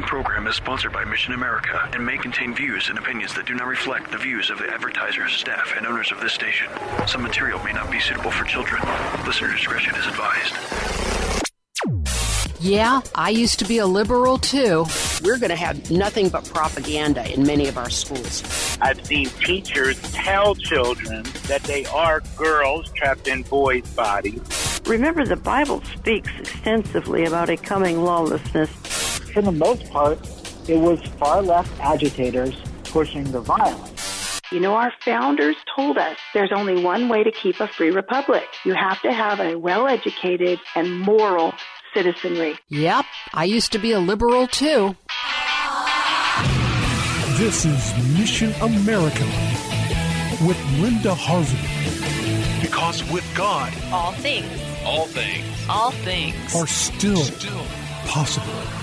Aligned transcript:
The 0.00 0.06
following 0.06 0.24
program 0.24 0.46
is 0.46 0.56
sponsored 0.56 0.92
by 0.94 1.04
Mission 1.04 1.34
America 1.34 1.86
and 1.92 2.06
may 2.06 2.16
contain 2.16 2.54
views 2.54 2.88
and 2.88 2.98
opinions 2.98 3.34
that 3.34 3.44
do 3.44 3.54
not 3.54 3.66
reflect 3.66 4.10
the 4.10 4.16
views 4.16 4.48
of 4.48 4.56
the 4.56 4.66
advertisers, 4.72 5.32
staff, 5.34 5.74
and 5.76 5.86
owners 5.86 6.10
of 6.10 6.20
this 6.20 6.32
station. 6.32 6.68
Some 7.06 7.22
material 7.22 7.62
may 7.64 7.74
not 7.74 7.90
be 7.90 8.00
suitable 8.00 8.30
for 8.30 8.44
children. 8.44 8.80
Listener 9.26 9.52
discretion 9.52 9.94
is 9.96 10.06
advised. 10.06 10.54
Yeah, 12.60 13.02
I 13.14 13.28
used 13.28 13.58
to 13.58 13.66
be 13.66 13.76
a 13.76 13.86
liberal 13.86 14.38
too. 14.38 14.86
We're 15.22 15.38
going 15.38 15.50
to 15.50 15.56
have 15.56 15.90
nothing 15.90 16.30
but 16.30 16.46
propaganda 16.46 17.30
in 17.30 17.42
many 17.42 17.68
of 17.68 17.76
our 17.76 17.90
schools. 17.90 18.42
I've 18.80 19.04
seen 19.04 19.28
teachers 19.44 20.00
tell 20.12 20.54
children 20.54 21.24
that 21.46 21.62
they 21.64 21.84
are 21.86 22.22
girls 22.36 22.90
trapped 22.92 23.28
in 23.28 23.42
boys' 23.42 23.88
bodies. 23.90 24.40
Remember, 24.86 25.26
the 25.26 25.36
Bible 25.36 25.82
speaks 25.94 26.30
extensively 26.38 27.26
about 27.26 27.50
a 27.50 27.56
coming 27.58 28.02
lawlessness. 28.02 28.70
For 29.32 29.42
the 29.42 29.52
most 29.52 29.88
part, 29.90 30.18
it 30.68 30.76
was 30.76 31.00
far 31.18 31.40
left 31.40 31.70
agitators 31.80 32.56
pushing 32.84 33.30
the 33.30 33.40
violence. 33.40 34.40
You 34.50 34.58
know, 34.58 34.74
our 34.74 34.92
founders 35.04 35.54
told 35.76 35.96
us 35.98 36.16
there's 36.34 36.50
only 36.52 36.82
one 36.82 37.08
way 37.08 37.22
to 37.22 37.30
keep 37.30 37.60
a 37.60 37.68
free 37.68 37.92
republic. 37.92 38.48
You 38.64 38.74
have 38.74 39.00
to 39.02 39.12
have 39.12 39.38
a 39.38 39.54
well 39.54 39.86
educated 39.86 40.58
and 40.74 40.98
moral 40.98 41.54
citizenry. 41.94 42.58
Yep, 42.70 43.04
I 43.32 43.44
used 43.44 43.70
to 43.72 43.78
be 43.78 43.92
a 43.92 44.00
liberal 44.00 44.48
too. 44.48 44.96
This 47.38 47.64
is 47.64 48.18
Mission 48.18 48.52
America 48.60 49.24
with 50.44 50.58
Linda 50.80 51.14
Harvey. 51.14 52.60
Because 52.60 53.08
with 53.12 53.24
God, 53.36 53.72
all 53.92 54.12
things, 54.12 54.50
all 54.84 55.06
things, 55.06 55.44
all 55.68 55.92
things 55.92 56.54
are 56.54 56.66
still, 56.66 57.16
still 57.16 57.64
possible. 58.06 58.79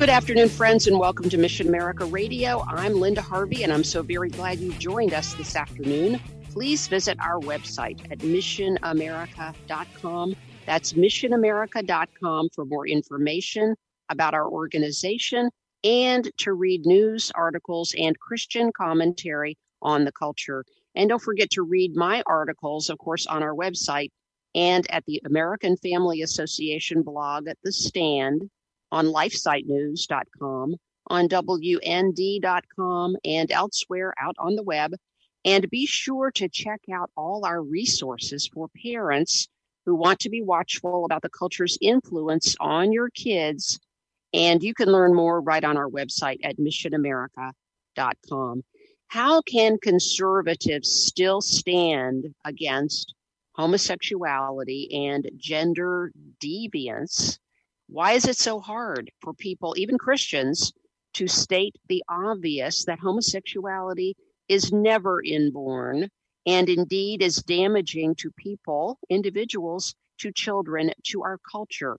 Good 0.00 0.08
afternoon, 0.08 0.48
friends, 0.48 0.86
and 0.86 0.98
welcome 0.98 1.28
to 1.28 1.36
Mission 1.36 1.68
America 1.68 2.06
Radio. 2.06 2.64
I'm 2.66 2.94
Linda 2.94 3.20
Harvey, 3.20 3.64
and 3.64 3.70
I'm 3.70 3.84
so 3.84 4.02
very 4.02 4.30
glad 4.30 4.58
you 4.58 4.72
joined 4.72 5.12
us 5.12 5.34
this 5.34 5.54
afternoon. 5.54 6.18
Please 6.50 6.88
visit 6.88 7.20
our 7.20 7.38
website 7.38 8.10
at 8.10 8.20
missionamerica.com. 8.20 10.36
That's 10.64 10.94
missionamerica.com 10.94 12.48
for 12.54 12.64
more 12.64 12.88
information 12.88 13.76
about 14.08 14.32
our 14.32 14.48
organization 14.48 15.50
and 15.84 16.30
to 16.38 16.54
read 16.54 16.86
news, 16.86 17.30
articles, 17.34 17.94
and 17.98 18.18
Christian 18.18 18.72
commentary 18.72 19.58
on 19.82 20.06
the 20.06 20.12
culture. 20.12 20.64
And 20.94 21.10
don't 21.10 21.20
forget 21.20 21.50
to 21.50 21.62
read 21.62 21.94
my 21.94 22.22
articles, 22.24 22.88
of 22.88 22.96
course, 22.96 23.26
on 23.26 23.42
our 23.42 23.54
website 23.54 24.08
and 24.54 24.90
at 24.90 25.04
the 25.04 25.20
American 25.26 25.76
Family 25.76 26.22
Association 26.22 27.02
blog 27.02 27.48
at 27.48 27.58
The 27.62 27.72
Stand 27.72 28.48
on 28.92 29.06
lifesitenews.com, 29.06 30.76
on 31.06 31.28
WND.com, 31.28 33.16
and 33.24 33.50
elsewhere 33.50 34.14
out 34.18 34.36
on 34.38 34.56
the 34.56 34.62
web. 34.62 34.94
And 35.44 35.70
be 35.70 35.86
sure 35.86 36.30
to 36.32 36.48
check 36.48 36.82
out 36.92 37.10
all 37.16 37.46
our 37.46 37.62
resources 37.62 38.46
for 38.46 38.68
parents 38.82 39.48
who 39.86 39.94
want 39.94 40.18
to 40.20 40.30
be 40.30 40.42
watchful 40.42 41.04
about 41.04 41.22
the 41.22 41.30
culture's 41.30 41.78
influence 41.80 42.56
on 42.60 42.92
your 42.92 43.10
kids. 43.10 43.78
And 44.32 44.62
you 44.62 44.74
can 44.74 44.92
learn 44.92 45.14
more 45.14 45.40
right 45.40 45.64
on 45.64 45.76
our 45.76 45.88
website 45.88 46.38
at 46.44 46.58
missionamerica.com. 46.58 48.62
How 49.08 49.42
can 49.42 49.78
conservatives 49.78 50.92
still 50.92 51.40
stand 51.40 52.32
against 52.44 53.14
homosexuality 53.52 55.08
and 55.08 55.28
gender 55.36 56.12
deviance? 56.40 57.38
Why 57.92 58.12
is 58.12 58.24
it 58.26 58.36
so 58.36 58.60
hard 58.60 59.10
for 59.20 59.34
people, 59.34 59.74
even 59.76 59.98
Christians, 59.98 60.72
to 61.14 61.26
state 61.26 61.74
the 61.88 62.04
obvious 62.08 62.84
that 62.84 63.00
homosexuality 63.00 64.16
is 64.48 64.72
never 64.72 65.20
inborn 65.24 66.08
and 66.46 66.68
indeed 66.68 67.20
is 67.20 67.42
damaging 67.42 68.14
to 68.16 68.30
people, 68.36 69.00
individuals, 69.08 69.96
to 70.18 70.30
children, 70.30 70.92
to 71.06 71.22
our 71.24 71.38
culture? 71.50 71.98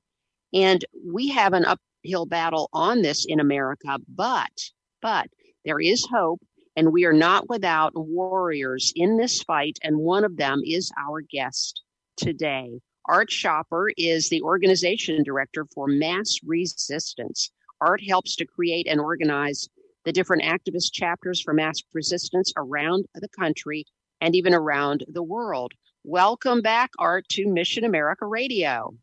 And 0.53 0.83
we 1.05 1.27
have 1.29 1.51
an 1.51 1.65
uphill 1.65 2.25
battle 2.25 2.69
on 2.71 3.01
this 3.01 3.25
in 3.27 3.41
America, 3.41 3.99
but, 4.07 4.71
but 5.01 5.27
there 5.65 5.81
is 5.81 6.07
hope 6.09 6.41
and 6.77 6.93
we 6.93 7.03
are 7.03 7.13
not 7.13 7.49
without 7.49 7.91
warriors 7.95 8.93
in 8.95 9.17
this 9.17 9.43
fight. 9.43 9.77
And 9.83 9.97
one 9.97 10.23
of 10.23 10.37
them 10.37 10.61
is 10.65 10.89
our 10.97 11.19
guest 11.19 11.81
today. 12.15 12.79
Art 13.05 13.29
Schaper 13.29 13.87
is 13.97 14.29
the 14.29 14.41
organization 14.41 15.23
director 15.23 15.65
for 15.73 15.87
Mass 15.87 16.39
Resistance. 16.43 17.51
Art 17.79 18.01
helps 18.07 18.35
to 18.35 18.45
create 18.45 18.87
and 18.87 18.99
organize 18.99 19.67
the 20.05 20.11
different 20.11 20.43
activist 20.43 20.91
chapters 20.93 21.41
for 21.41 21.53
mass 21.53 21.81
resistance 21.93 22.53
around 22.57 23.05
the 23.15 23.29
country 23.29 23.85
and 24.19 24.35
even 24.35 24.53
around 24.53 25.03
the 25.07 25.23
world. 25.23 25.73
Welcome 26.03 26.61
back, 26.61 26.91
Art, 26.99 27.27
to 27.29 27.47
Mission 27.47 27.83
America 27.83 28.25
Radio. 28.25 28.95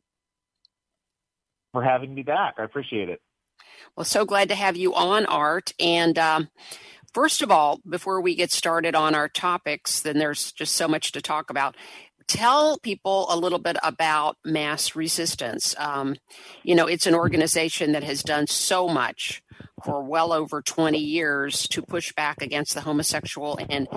For 1.73 1.83
having 1.83 2.15
me 2.15 2.23
back. 2.23 2.55
I 2.59 2.65
appreciate 2.65 3.09
it. 3.09 3.21
Well, 3.97 4.05
so 4.05 4.25
glad 4.25 4.49
to 4.49 4.55
have 4.55 4.77
you 4.77 4.95
on, 4.95 5.27
Art. 5.27 5.73
And 5.79 6.19
um, 6.19 6.49
first 7.13 7.43
of 7.43 7.51
all, 7.51 7.81
before 7.89 8.21
we 8.21 8.35
get 8.35 8.51
started 8.51 8.95
on 8.95 9.15
our 9.15 9.29
topics, 9.29 10.01
then 10.01 10.19
there's 10.19 10.53
just 10.53 10.75
so 10.75 10.89
much 10.89 11.13
to 11.13 11.21
talk 11.21 11.51
about 11.51 11.77
tell 12.29 12.79
people 12.79 13.27
a 13.31 13.37
little 13.37 13.59
bit 13.59 13.77
about 13.83 14.37
mass 14.45 14.95
resistance. 14.95 15.75
Um, 15.79 16.17
you 16.63 16.75
know, 16.75 16.87
it's 16.87 17.07
an 17.07 17.15
organization 17.15 17.93
that 17.93 18.05
has 18.05 18.23
done 18.23 18.47
so 18.47 18.87
much 18.89 19.43
for 19.85 20.03
well 20.03 20.33
over 20.33 20.63
20 20.63 20.99
years 20.99 21.67
to 21.69 21.83
push 21.83 22.13
back 22.13 22.43
against 22.43 22.75
the 22.75 22.83
homosexual 22.83 23.59
and 23.69 23.89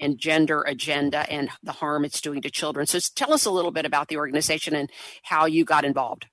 and 0.00 0.18
gender 0.18 0.62
agenda 0.62 1.30
and 1.30 1.50
the 1.62 1.72
harm 1.72 2.04
it's 2.04 2.20
doing 2.20 2.40
to 2.42 2.50
children. 2.50 2.86
So 2.86 2.98
tell 3.14 3.34
us 3.34 3.44
a 3.44 3.50
little 3.50 3.70
bit 3.70 3.84
about 3.84 4.08
the 4.08 4.16
organization 4.16 4.74
and 4.74 4.90
how 5.22 5.44
you 5.44 5.64
got 5.64 5.84
involved. 5.84 6.26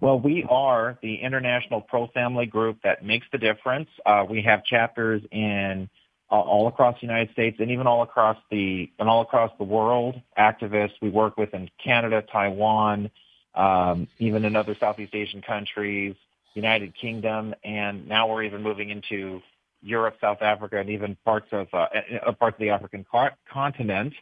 Well, 0.00 0.18
we 0.18 0.44
are 0.48 0.98
the 1.02 1.16
international 1.16 1.80
pro 1.80 2.08
family 2.08 2.46
group 2.46 2.78
that 2.82 3.04
makes 3.04 3.26
the 3.30 3.38
difference. 3.38 3.88
Uh, 4.04 4.24
we 4.28 4.42
have 4.42 4.64
chapters 4.64 5.22
in 5.30 5.88
all 6.28 6.66
across 6.66 6.94
the 7.00 7.06
United 7.06 7.32
States 7.32 7.56
and 7.60 7.70
even 7.70 7.86
all 7.86 8.02
across 8.02 8.36
the 8.50 8.90
and 8.98 9.08
all 9.08 9.22
across 9.22 9.50
the 9.58 9.64
world. 9.64 10.20
Activists 10.38 10.94
we 11.00 11.08
work 11.08 11.36
with 11.36 11.54
in 11.54 11.70
Canada, 11.82 12.22
Taiwan, 12.32 13.10
um, 13.54 14.08
even 14.18 14.44
in 14.44 14.56
other 14.56 14.76
Southeast 14.78 15.14
Asian 15.14 15.42
countries, 15.42 16.14
United 16.54 16.94
Kingdom, 17.00 17.54
and 17.64 18.08
now 18.08 18.28
we're 18.28 18.42
even 18.42 18.62
moving 18.62 18.90
into 18.90 19.40
Europe, 19.82 20.16
South 20.20 20.42
Africa, 20.42 20.78
and 20.80 20.90
even 20.90 21.16
parts 21.24 21.46
of 21.52 21.68
uh, 21.72 21.86
uh 22.26 22.32
parts 22.32 22.54
of 22.54 22.60
the 22.60 22.70
African 22.70 23.06
continent. 23.52 24.12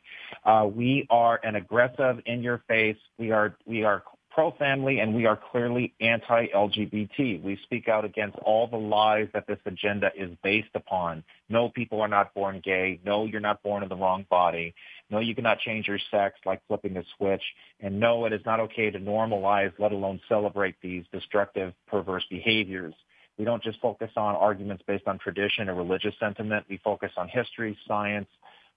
Uh, 0.44 0.68
we 0.70 1.06
are 1.10 1.40
an 1.42 1.56
aggressive, 1.56 2.20
in-your-face. 2.26 2.98
We 3.18 3.30
are 3.30 3.56
we 3.64 3.84
are 3.84 4.02
pro-family 4.34 4.98
and 4.98 5.14
we 5.14 5.26
are 5.26 5.38
clearly 5.52 5.94
anti-LGBT. 6.00 7.42
We 7.42 7.58
speak 7.62 7.88
out 7.88 8.04
against 8.04 8.36
all 8.38 8.66
the 8.66 8.76
lies 8.76 9.28
that 9.32 9.46
this 9.46 9.58
agenda 9.64 10.10
is 10.16 10.30
based 10.42 10.74
upon. 10.74 11.22
No, 11.48 11.68
people 11.68 12.00
are 12.00 12.08
not 12.08 12.34
born 12.34 12.60
gay. 12.64 13.00
No, 13.04 13.26
you're 13.26 13.40
not 13.40 13.62
born 13.62 13.84
in 13.84 13.88
the 13.88 13.96
wrong 13.96 14.26
body. 14.28 14.74
No, 15.08 15.20
you 15.20 15.34
cannot 15.36 15.60
change 15.60 15.86
your 15.86 16.00
sex 16.10 16.36
like 16.44 16.60
flipping 16.66 16.96
a 16.96 17.04
switch. 17.16 17.42
And 17.80 18.00
no, 18.00 18.24
it 18.24 18.32
is 18.32 18.40
not 18.44 18.58
okay 18.60 18.90
to 18.90 18.98
normalize, 18.98 19.72
let 19.78 19.92
alone 19.92 20.20
celebrate 20.28 20.74
these 20.82 21.04
destructive, 21.12 21.72
perverse 21.86 22.24
behaviors. 22.28 22.94
We 23.38 23.44
don't 23.44 23.62
just 23.62 23.80
focus 23.80 24.10
on 24.16 24.34
arguments 24.34 24.82
based 24.86 25.06
on 25.06 25.18
tradition 25.18 25.68
or 25.68 25.74
religious 25.74 26.14
sentiment. 26.18 26.66
We 26.68 26.78
focus 26.82 27.12
on 27.16 27.28
history, 27.28 27.78
science, 27.86 28.28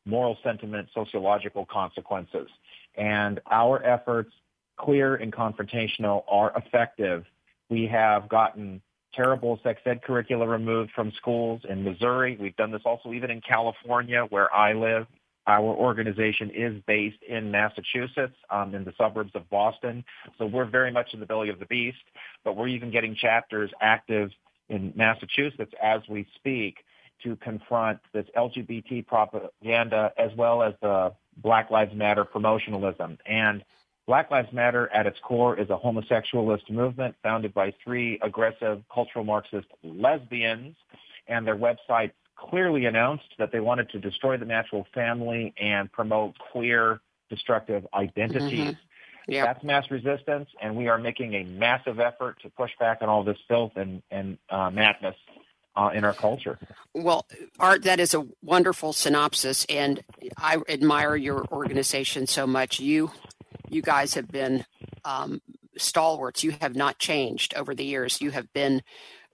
moral 0.05 0.37
sentiment, 0.43 0.89
sociological 0.93 1.65
consequences. 1.65 2.47
And 2.95 3.39
our 3.51 3.83
efforts 3.83 4.31
clear 4.77 5.15
and 5.15 5.33
confrontational 5.33 6.23
are 6.29 6.51
effective. 6.55 7.25
We 7.69 7.87
have 7.87 8.29
gotten 8.29 8.81
terrible 9.13 9.59
sex 9.63 9.81
ed 9.85 10.03
curricula 10.03 10.47
removed 10.47 10.91
from 10.95 11.11
schools 11.11 11.61
in 11.67 11.83
Missouri. 11.83 12.37
We've 12.39 12.55
done 12.55 12.71
this 12.71 12.83
also 12.85 13.13
even 13.13 13.31
in 13.31 13.41
California 13.41 14.25
where 14.29 14.53
I 14.53 14.73
live. 14.73 15.07
Our 15.47 15.63
organization 15.63 16.51
is 16.51 16.81
based 16.85 17.23
in 17.23 17.51
Massachusetts, 17.51 18.35
um, 18.49 18.75
in 18.75 18.83
the 18.83 18.93
suburbs 18.97 19.31
of 19.33 19.49
Boston. 19.49 20.03
So 20.37 20.45
we're 20.45 20.65
very 20.65 20.91
much 20.91 21.13
in 21.13 21.21
the 21.21 21.25
belly 21.25 21.49
of 21.49 21.57
the 21.59 21.65
beast, 21.65 22.03
but 22.43 22.57
we're 22.57 22.67
even 22.67 22.91
getting 22.91 23.15
chapters 23.15 23.71
active 23.79 24.31
in 24.67 24.91
Massachusetts 24.95 25.71
as 25.81 26.01
we 26.09 26.27
speak 26.35 26.83
to 27.23 27.37
confront 27.37 27.99
this 28.13 28.25
LGBT 28.35 29.07
propaganda 29.07 30.11
as 30.17 30.31
well 30.35 30.61
as 30.61 30.73
the 30.81 31.13
Black 31.37 31.71
Lives 31.71 31.95
Matter 31.95 32.25
promotionalism. 32.25 33.17
And 33.25 33.63
Black 34.07 34.31
Lives 34.31 34.51
Matter 34.53 34.89
at 34.93 35.05
its 35.05 35.19
core 35.21 35.59
is 35.59 35.69
a 35.69 35.77
homosexualist 35.77 36.69
movement 36.69 37.15
founded 37.21 37.53
by 37.53 37.73
three 37.83 38.17
aggressive 38.23 38.81
cultural 38.91 39.25
Marxist 39.25 39.67
lesbians, 39.83 40.77
and 41.27 41.45
their 41.45 41.57
website 41.57 42.11
clearly 42.37 42.85
announced 42.85 43.25
that 43.37 43.51
they 43.51 43.59
wanted 43.59 43.89
to 43.89 43.99
destroy 43.99 44.37
the 44.37 44.45
natural 44.45 44.87
family 44.93 45.53
and 45.59 45.91
promote 45.91 46.35
queer 46.51 47.01
destructive 47.29 47.85
identities. 47.93 48.59
Mm-hmm. 48.59 49.31
Yep. 49.33 49.45
That's 49.45 49.63
mass 49.65 49.91
resistance, 49.91 50.47
and 50.61 50.77
we 50.77 50.87
are 50.87 50.97
making 50.97 51.33
a 51.33 51.43
massive 51.43 51.99
effort 51.99 52.41
to 52.43 52.49
push 52.49 52.71
back 52.79 52.99
on 53.01 53.09
all 53.09 53.25
this 53.25 53.37
filth 53.49 53.73
and, 53.75 54.01
and 54.09 54.37
uh, 54.49 54.69
madness 54.69 55.15
uh, 55.75 55.89
in 55.93 56.05
our 56.05 56.13
culture. 56.13 56.57
Well, 56.93 57.25
Art, 57.59 57.83
that 57.83 57.99
is 57.99 58.13
a 58.13 58.25
wonderful 58.41 58.93
synopsis, 58.93 59.65
and 59.67 60.01
I 60.37 60.59
admire 60.69 61.17
your 61.17 61.45
organization 61.51 62.25
so 62.25 62.47
much. 62.47 62.79
You, 62.79 63.11
you 63.69 63.81
guys 63.81 64.13
have 64.13 64.27
been 64.27 64.65
um, 65.05 65.41
stalwarts. 65.77 66.43
You 66.43 66.55
have 66.61 66.75
not 66.75 66.99
changed 66.99 67.53
over 67.55 67.73
the 67.73 67.85
years. 67.85 68.21
You 68.21 68.31
have 68.31 68.51
been 68.53 68.81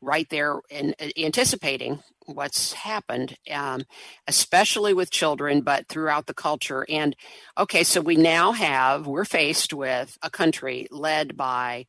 right 0.01 0.27
there 0.29 0.59
and 0.69 0.95
anticipating 1.17 2.03
what's 2.25 2.73
happened, 2.73 3.37
um, 3.51 3.83
especially 4.27 4.93
with 4.93 5.11
children, 5.11 5.61
but 5.61 5.87
throughout 5.87 6.27
the 6.27 6.33
culture. 6.33 6.85
And 6.89 7.15
okay, 7.57 7.83
so 7.83 8.01
we 8.01 8.15
now 8.15 8.51
have 8.51 9.07
we're 9.07 9.25
faced 9.25 9.73
with 9.73 10.17
a 10.21 10.29
country 10.29 10.87
led 10.91 11.35
by 11.37 11.85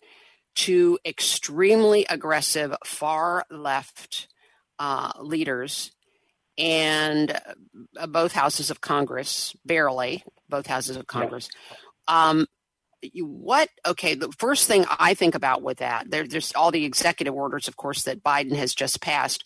two 0.55 0.99
extremely 1.05 2.06
aggressive 2.08 2.75
far 2.85 3.44
left 3.50 4.29
uh, 4.79 5.12
leaders 5.20 5.93
and 6.56 7.32
uh, 7.99 8.06
both 8.06 8.32
houses 8.32 8.70
of 8.70 8.81
Congress, 8.81 9.55
barely 9.64 10.23
both 10.49 10.67
houses 10.67 10.96
of 10.96 11.06
Congress. 11.06 11.49
Yeah. 11.70 11.76
Um, 12.09 12.47
what? 13.17 13.69
Okay, 13.87 14.15
the 14.15 14.33
first 14.39 14.67
thing 14.67 14.85
I 14.99 15.15
think 15.15 15.35
about 15.35 15.62
with 15.62 15.79
that, 15.79 16.11
there, 16.11 16.27
there's 16.27 16.53
all 16.55 16.71
the 16.71 16.85
executive 16.85 17.35
orders, 17.35 17.69
of 17.69 17.77
course, 17.77 18.03
that 18.05 18.23
Biden 18.23 18.56
has 18.56 18.75
just 18.75 19.01
passed. 19.01 19.45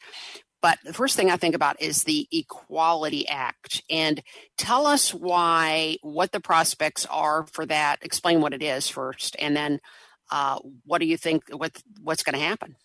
But 0.60 0.78
the 0.84 0.92
first 0.92 1.16
thing 1.16 1.30
I 1.30 1.36
think 1.36 1.54
about 1.54 1.80
is 1.80 2.02
the 2.02 2.26
Equality 2.32 3.28
Act. 3.28 3.82
And 3.88 4.22
tell 4.56 4.86
us 4.86 5.14
why, 5.14 5.98
what 6.02 6.32
the 6.32 6.40
prospects 6.40 7.06
are 7.06 7.46
for 7.46 7.64
that. 7.66 7.98
Explain 8.02 8.40
what 8.40 8.52
it 8.52 8.62
is 8.62 8.88
first, 8.88 9.36
and 9.38 9.56
then 9.56 9.80
uh, 10.30 10.58
what 10.84 10.98
do 10.98 11.06
you 11.06 11.16
think? 11.16 11.44
What 11.50 11.80
what's 12.02 12.22
going 12.22 12.38
to 12.38 12.44
happen? 12.44 12.76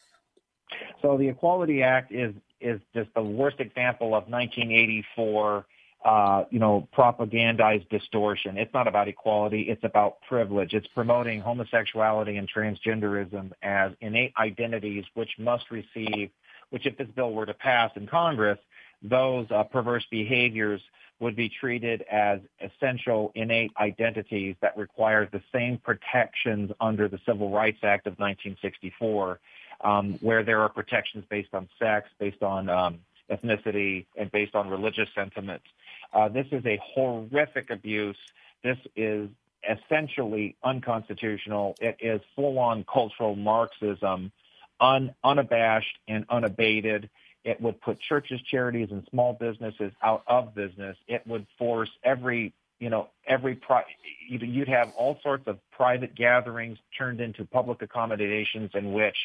So 1.01 1.17
the 1.17 1.27
Equality 1.27 1.81
Act 1.81 2.11
is 2.11 2.33
is 2.61 2.79
just 2.93 3.09
the 3.13 3.23
worst 3.23 3.59
example 3.59 4.15
of 4.15 4.29
1984, 4.29 5.65
uh, 6.05 6.43
you 6.49 6.59
know, 6.59 6.87
propagandized 6.95 7.89
distortion. 7.89 8.57
It's 8.57 8.73
not 8.73 8.87
about 8.87 9.07
equality; 9.07 9.63
it's 9.63 9.83
about 9.83 10.17
privilege. 10.27 10.73
It's 10.73 10.87
promoting 10.87 11.41
homosexuality 11.41 12.37
and 12.37 12.49
transgenderism 12.51 13.51
as 13.61 13.91
innate 14.01 14.33
identities 14.37 15.05
which 15.13 15.31
must 15.37 15.71
receive, 15.71 16.29
which 16.69 16.85
if 16.85 16.97
this 16.97 17.07
bill 17.15 17.33
were 17.33 17.45
to 17.45 17.53
pass 17.53 17.91
in 17.95 18.07
Congress, 18.07 18.59
those 19.01 19.47
uh, 19.51 19.63
perverse 19.63 20.05
behaviors 20.11 20.81
would 21.19 21.35
be 21.35 21.47
treated 21.47 22.03
as 22.11 22.39
essential 22.59 23.31
innate 23.35 23.71
identities 23.79 24.55
that 24.61 24.75
require 24.75 25.29
the 25.31 25.41
same 25.53 25.77
protections 25.77 26.71
under 26.81 27.07
the 27.07 27.19
Civil 27.25 27.49
Rights 27.49 27.79
Act 27.83 28.07
of 28.07 28.13
1964 28.13 29.39
um, 29.83 30.17
where 30.21 30.43
there 30.43 30.61
are 30.61 30.69
protections 30.69 31.25
based 31.29 31.53
on 31.53 31.67
sex, 31.79 32.09
based 32.19 32.41
on 32.41 32.69
um, 32.69 32.99
ethnicity, 33.31 34.05
and 34.17 34.31
based 34.31 34.55
on 34.55 34.69
religious 34.69 35.09
sentiments. 35.15 35.65
Uh, 36.13 36.29
this 36.29 36.45
is 36.51 36.65
a 36.65 36.79
horrific 36.83 37.69
abuse. 37.69 38.17
This 38.63 38.77
is 38.95 39.29
essentially 39.69 40.55
unconstitutional. 40.63 41.75
It 41.79 41.97
is 42.01 42.21
full-on 42.35 42.85
cultural 42.91 43.35
Marxism, 43.35 44.31
un- 44.79 45.15
unabashed 45.23 45.97
and 46.07 46.25
unabated. 46.29 47.09
It 47.43 47.59
would 47.61 47.81
put 47.81 47.99
churches, 47.99 48.41
charities, 48.49 48.89
and 48.91 49.05
small 49.09 49.33
businesses 49.33 49.91
out 50.01 50.23
of 50.27 50.53
business. 50.55 50.97
It 51.07 51.25
would 51.27 51.45
force 51.57 51.89
every, 52.03 52.53
you 52.79 52.89
know, 52.89 53.09
every 53.27 53.55
pri- 53.55 53.85
you'd 54.29 54.67
have 54.67 54.91
all 54.97 55.19
sorts 55.23 55.47
of 55.47 55.59
private 55.71 56.15
gatherings 56.15 56.77
turned 56.97 57.19
into 57.21 57.45
public 57.45 57.81
accommodations 57.81 58.71
in 58.73 58.93
which 58.93 59.17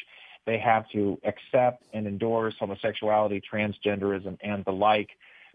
they 0.45 0.57
have 0.57 0.89
to 0.89 1.19
accept 1.23 1.83
and 1.93 2.07
endorse 2.07 2.55
homosexuality, 2.59 3.41
transgenderism, 3.51 4.37
and 4.41 4.65
the 4.65 4.71
like. 4.71 5.09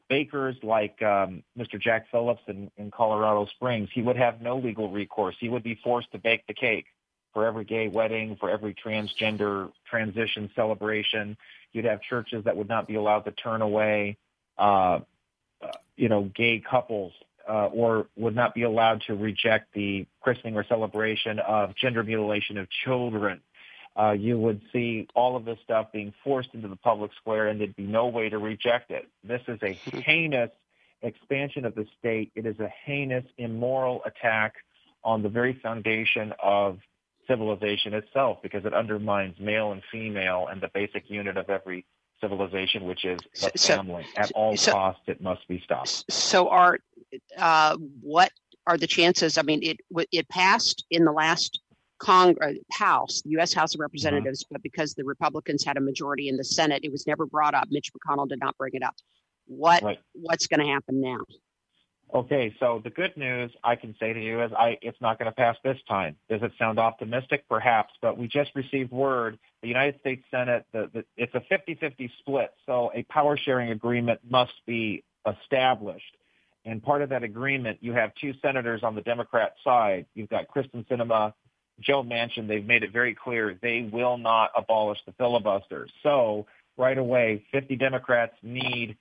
Bakers 0.09 0.57
like 0.63 1.01
um, 1.03 1.43
Mr. 1.59 1.81
Jack 1.81 2.07
Phillips 2.11 2.43
in, 2.47 2.71
in 2.77 2.91
Colorado 2.91 3.47
Springs, 3.47 3.89
he 3.93 4.03
would 4.03 4.17
have 4.17 4.43
no 4.43 4.59
legal 4.59 4.91
recourse. 4.91 5.35
He 5.41 5.49
would 5.49 5.63
be 5.63 5.81
forced 5.83 6.13
to 6.13 6.19
bake 6.19 6.47
the 6.47 6.55
cake 6.55 6.87
for 7.33 7.47
every 7.47 7.65
gay 7.65 7.89
wedding, 7.89 8.37
for 8.39 8.51
every 8.51 8.75
transgender 8.75 9.73
transition 9.89 10.51
celebration. 10.55 11.37
You'd 11.73 11.87
have 11.87 12.03
churches 12.03 12.45
that 12.45 12.57
would 12.57 12.69
not 12.69 12.87
be 12.87 12.95
allowed 12.95 13.21
to 13.21 13.33
turn 13.33 13.63
away, 13.63 14.19
uh, 14.59 15.01
you 15.97 16.09
know, 16.09 16.31
gay 16.35 16.61
couples, 16.61 17.13
uh, 17.49 17.67
or 17.67 18.07
would 18.17 18.37
not 18.37 18.55
be 18.55 18.63
allowed 18.63 19.03
to 19.07 19.15
reject 19.15 19.73
the 19.75 20.07
christening 20.21 20.57
or 20.57 20.65
celebration 20.65 21.39
of 21.41 21.75
gender 21.75 22.03
mutilation 22.03 22.59
of 22.59 22.69
children 22.85 23.41
uh, 23.97 24.13
you 24.13 24.39
would 24.39 24.61
see 24.73 25.07
all 25.15 25.37
of 25.37 25.45
this 25.45 25.59
stuff 25.63 25.93
being 25.93 26.13
forced 26.23 26.51
into 26.55 26.69
the 26.69 26.77
public 26.77 27.13
square 27.17 27.49
and 27.49 27.61
there'd 27.61 27.77
be 27.77 27.87
no 27.87 28.09
way 28.09 28.29
to 28.29 28.39
reject 28.39 28.91
it. 28.91 29.09
This 29.23 29.43
is 29.47 29.59
a 29.63 29.75
hmm. 29.75 29.99
heinous 29.99 30.51
expansion 31.03 31.65
of 31.65 31.75
the 31.75 31.87
state. 31.99 32.33
It 32.35 32.47
is 32.47 32.59
a 32.61 32.69
heinous, 32.85 33.25
immoral 33.39 34.03
attack 34.05 34.55
on 35.05 35.23
the 35.23 35.29
very 35.29 35.53
foundation 35.63 36.33
of 36.43 36.79
civilization 37.29 37.95
itself 37.95 38.39
because 38.43 38.65
it 38.65 38.75
undermines 38.75 39.39
male 39.39 39.73
and 39.73 39.83
female 39.93 40.49
and 40.51 40.61
the 40.61 40.71
basic 40.75 41.09
unit 41.09 41.37
of 41.37 41.49
every 41.49 41.87
civilization, 42.21 42.85
which 42.85 43.05
is 43.05 43.21
the 43.41 43.53
so, 43.57 43.77
family. 43.77 44.07
At 44.17 44.33
all 44.33 44.57
so, 44.57 44.73
costs, 44.73 45.03
it 45.07 45.21
must 45.21 45.47
be 45.49 45.61
stopped. 45.61 46.11
So, 46.11 46.49
Art, 46.49 46.83
uh, 47.39 47.77
what 48.01 48.33
are 48.67 48.79
the 48.79 48.87
chances? 48.87 49.39
I 49.39 49.43
mean, 49.43 49.63
it 49.63 49.79
it 50.11 50.29
passed 50.29 50.85
in 50.91 51.05
the 51.05 51.13
last 51.13 51.61
Congress, 52.05 52.59
House, 52.71 53.23
the 53.23 53.31
U.S. 53.31 53.55
House 53.55 53.75
of 53.75 53.81
Representatives, 53.81 54.45
mm-hmm. 54.45 54.55
but 54.55 54.63
because 54.63 54.95
the 54.95 55.05
Republicans 55.05 55.65
had 55.65 55.79
a 55.79 55.81
majority 55.81 56.29
in 56.29 56.37
the 56.37 56.45
Senate, 56.45 56.81
it 56.85 56.93
was 56.93 57.07
never 57.07 57.25
brought 57.25 57.55
up. 57.55 57.69
Mitch 57.71 57.91
McConnell 57.93 58.29
did 58.29 58.41
not 58.41 58.57
bring 58.59 58.75
it 58.75 58.83
up. 58.83 58.95
What 59.47 59.83
right. 59.83 59.99
what's 60.13 60.47
going 60.47 60.61
to 60.61 60.67
happen 60.67 61.01
now? 61.01 61.19
Okay, 62.15 62.55
so 62.61 62.81
the 62.85 62.91
good 62.91 63.17
news 63.17 63.51
I 63.65 63.77
can 63.77 63.95
say 63.99 64.13
to 64.13 64.21
you 64.23 64.43
is 64.43 64.53
I 64.53 64.79
it's 64.83 65.01
not 65.01 65.19
going 65.19 65.31
to 65.31 65.35
pass 65.35 65.57
this 65.65 65.79
time. 65.89 66.17
Does 66.29 66.43
it 66.43 66.53
sound 66.59 66.79
optimistic? 66.79 67.45
Perhaps, 67.49 67.95
but 68.03 68.19
we 68.19 68.29
just 68.29 68.51
received 68.55 68.93
word 68.93 69.39
the 69.63 69.69
United 69.69 69.99
States 70.01 70.23
Senate 70.31 70.67
the, 70.73 70.91
the, 70.93 71.05
it's 71.17 71.35
a 71.35 71.41
50-50 71.53 72.11
split, 72.19 72.53
so 72.67 72.91
a 72.95 73.03
power 73.05 73.39
sharing 73.39 73.71
agreement 73.71 74.21
must 74.29 74.53
be 74.67 75.05
established. 75.27 76.17
And 76.67 76.83
part 76.83 77.03
of 77.03 77.11
that 77.11 77.23
agreement, 77.23 77.79
you 77.81 77.93
have 77.93 78.13
two 78.15 78.33
senators 78.41 78.83
on 78.83 78.95
the 78.95 79.03
Democrat 79.03 79.55
side. 79.63 80.07
You've 80.15 80.31
got 80.31 80.47
Kyrsten 80.49 80.87
Sinema 80.87 81.35
Joe 81.81 82.03
Manchin, 82.03 82.47
they've 82.49 82.65
made 82.65 82.83
it 82.83 82.93
very 82.93 83.15
clear 83.15 83.59
they 83.61 83.89
will 83.93 84.17
not 84.17 84.51
abolish 84.57 84.99
the 85.07 85.13
filibuster. 85.13 85.89
So 86.03 86.47
right 86.77 86.97
away, 86.97 87.45
50 87.53 87.77
Democrats 87.77 88.35
need 88.43 88.97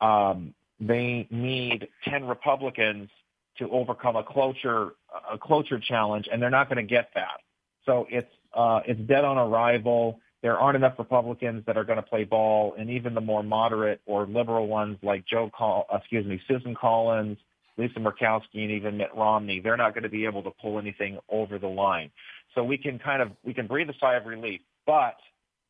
um, 0.00 0.54
they 0.80 1.28
need 1.30 1.88
10 2.04 2.24
Republicans 2.24 3.10
to 3.58 3.68
overcome 3.68 4.16
a 4.16 4.24
cloture 4.24 4.92
a 5.30 5.36
cloture 5.36 5.78
challenge, 5.78 6.28
and 6.32 6.40
they're 6.40 6.50
not 6.50 6.68
going 6.68 6.84
to 6.84 6.94
get 6.94 7.10
that. 7.14 7.40
So 7.84 8.06
it's 8.08 8.30
uh, 8.54 8.80
it's 8.86 9.00
dead 9.00 9.24
on 9.24 9.36
arrival. 9.38 10.20
There 10.42 10.58
aren't 10.58 10.76
enough 10.76 10.98
Republicans 10.98 11.64
that 11.66 11.76
are 11.76 11.84
going 11.84 11.98
to 11.98 12.02
play 12.02 12.24
ball, 12.24 12.74
and 12.78 12.88
even 12.90 13.14
the 13.14 13.20
more 13.20 13.42
moderate 13.42 14.00
or 14.06 14.26
liberal 14.26 14.68
ones 14.68 14.96
like 15.02 15.26
Joe, 15.26 15.50
Col- 15.54 15.86
excuse 15.92 16.24
me, 16.24 16.40
Susan 16.48 16.74
Collins, 16.74 17.36
Lisa 17.80 17.98
Murkowski 17.98 18.62
and 18.62 18.70
even 18.70 18.96
Mitt 18.96 19.10
Romney, 19.16 19.60
they're 19.60 19.76
not 19.76 19.94
going 19.94 20.04
to 20.04 20.10
be 20.10 20.26
able 20.26 20.42
to 20.42 20.50
pull 20.50 20.78
anything 20.78 21.18
over 21.28 21.58
the 21.58 21.68
line. 21.68 22.10
So 22.54 22.62
we 22.62 22.78
can 22.78 22.98
kind 22.98 23.22
of 23.22 23.30
we 23.44 23.54
can 23.54 23.66
breathe 23.66 23.88
a 23.88 23.94
sigh 24.00 24.14
of 24.14 24.26
relief, 24.26 24.60
but 24.86 25.16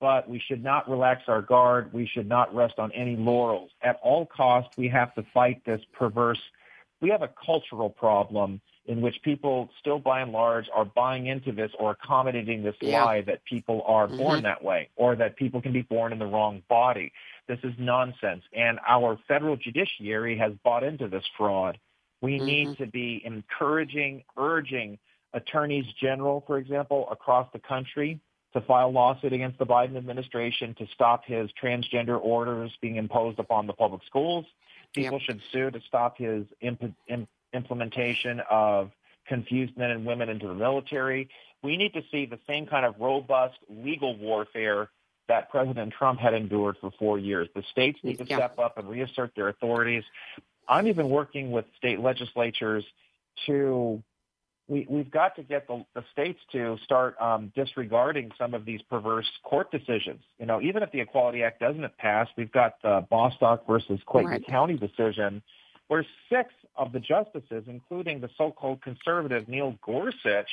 but 0.00 0.28
we 0.28 0.42
should 0.48 0.64
not 0.64 0.88
relax 0.88 1.22
our 1.28 1.42
guard. 1.42 1.92
We 1.92 2.06
should 2.06 2.28
not 2.28 2.54
rest 2.54 2.78
on 2.78 2.90
any 2.92 3.16
laurels. 3.16 3.70
At 3.82 4.00
all 4.02 4.26
costs, 4.26 4.70
we 4.78 4.88
have 4.88 5.14
to 5.14 5.24
fight 5.34 5.62
this 5.66 5.80
perverse. 5.92 6.40
We 7.02 7.10
have 7.10 7.22
a 7.22 7.30
cultural 7.44 7.90
problem 7.90 8.60
in 8.86 9.02
which 9.02 9.16
people 9.22 9.68
still 9.78 9.98
by 9.98 10.20
and 10.20 10.32
large 10.32 10.66
are 10.74 10.86
buying 10.86 11.26
into 11.26 11.52
this 11.52 11.70
or 11.78 11.92
accommodating 11.92 12.62
this 12.62 12.74
yeah. 12.80 13.04
lie 13.04 13.20
that 13.22 13.44
people 13.44 13.82
are 13.86 14.06
mm-hmm. 14.06 14.16
born 14.16 14.42
that 14.42 14.64
way 14.64 14.88
or 14.96 15.14
that 15.16 15.36
people 15.36 15.60
can 15.60 15.72
be 15.72 15.82
born 15.82 16.12
in 16.12 16.18
the 16.18 16.26
wrong 16.26 16.62
body. 16.68 17.12
This 17.46 17.58
is 17.62 17.72
nonsense. 17.78 18.42
And 18.54 18.80
our 18.88 19.18
federal 19.28 19.56
judiciary 19.56 20.38
has 20.38 20.52
bought 20.64 20.82
into 20.82 21.08
this 21.08 21.24
fraud 21.36 21.78
We 22.20 22.36
mm-hmm. 22.36 22.44
need 22.44 22.78
to 22.78 22.86
be 22.86 23.22
encouraging, 23.24 24.24
urging 24.36 24.98
attorneys 25.32 25.86
general, 26.00 26.44
for 26.46 26.58
example, 26.58 27.08
across 27.10 27.48
the 27.52 27.58
country 27.58 28.20
to 28.52 28.60
file 28.62 28.90
lawsuit 28.90 29.32
against 29.32 29.58
the 29.58 29.66
Biden 29.66 29.96
administration 29.96 30.74
to 30.78 30.86
stop 30.92 31.24
his 31.24 31.50
transgender 31.62 32.18
orders 32.20 32.72
being 32.80 32.96
imposed 32.96 33.38
upon 33.38 33.66
the 33.66 33.72
public 33.72 34.02
schools. 34.06 34.44
People 34.92 35.18
yep. 35.18 35.22
should 35.22 35.40
sue 35.52 35.70
to 35.70 35.80
stop 35.86 36.18
his 36.18 36.46
imp- 36.60 36.94
imp- 37.06 37.28
implementation 37.52 38.40
of 38.50 38.90
confused 39.26 39.76
men 39.76 39.90
and 39.90 40.04
women 40.04 40.28
into 40.28 40.48
the 40.48 40.54
military. 40.54 41.28
We 41.62 41.76
need 41.76 41.92
to 41.92 42.02
see 42.10 42.26
the 42.26 42.40
same 42.48 42.66
kind 42.66 42.84
of 42.84 42.96
robust 42.98 43.58
legal 43.68 44.16
warfare 44.16 44.90
that 45.28 45.48
President 45.48 45.92
Trump 45.96 46.18
had 46.18 46.34
endured 46.34 46.76
for 46.80 46.90
four 46.98 47.16
years. 47.18 47.48
The 47.54 47.62
states 47.70 48.00
need 48.02 48.18
to 48.18 48.26
yeah. 48.26 48.36
step 48.38 48.58
up 48.58 48.78
and 48.78 48.88
reassert 48.88 49.30
their 49.36 49.48
authorities. 49.48 50.02
I'm 50.68 50.86
even 50.86 51.08
working 51.08 51.50
with 51.50 51.64
state 51.76 52.00
legislatures 52.00 52.84
to 53.46 54.02
we, 54.70 54.86
we've 54.88 55.10
got 55.10 55.34
to 55.34 55.42
get 55.42 55.66
the, 55.66 55.84
the 55.94 56.04
states 56.12 56.38
to 56.52 56.78
start 56.84 57.20
um, 57.20 57.52
disregarding 57.56 58.30
some 58.38 58.54
of 58.54 58.64
these 58.64 58.80
perverse 58.82 59.28
court 59.42 59.70
decisions. 59.72 60.20
You 60.38 60.46
know, 60.46 60.62
even 60.62 60.84
if 60.84 60.92
the 60.92 61.00
Equality 61.00 61.42
Act 61.42 61.58
doesn't 61.58 61.96
pass, 61.98 62.28
we've 62.36 62.52
got 62.52 62.74
the 62.82 63.04
Bostock 63.10 63.66
versus 63.66 63.98
Clayton 64.06 64.30
right. 64.30 64.46
County 64.46 64.76
decision, 64.76 65.42
where 65.88 66.06
six 66.30 66.54
of 66.76 66.92
the 66.92 67.00
justices, 67.00 67.64
including 67.66 68.20
the 68.20 68.30
so-called 68.38 68.80
conservative 68.80 69.48
Neil 69.48 69.76
Gorsuch, 69.84 70.48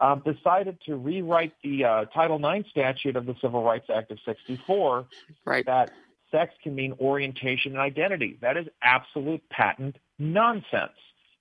um, 0.00 0.20
decided 0.24 0.78
to 0.86 0.96
rewrite 0.96 1.52
the 1.62 1.84
uh, 1.84 2.04
Title 2.06 2.44
IX 2.44 2.68
statute 2.68 3.14
of 3.14 3.26
the 3.26 3.36
Civil 3.40 3.62
Rights 3.62 3.86
Act 3.94 4.10
of 4.10 4.18
'64 4.26 5.06
right. 5.44 5.64
that 5.66 5.92
sex 6.34 6.54
can 6.62 6.74
mean 6.74 6.94
orientation 7.00 7.72
and 7.72 7.80
identity. 7.80 8.38
That 8.40 8.56
is 8.56 8.66
absolute 8.82 9.42
patent 9.50 9.96
nonsense. 10.18 10.92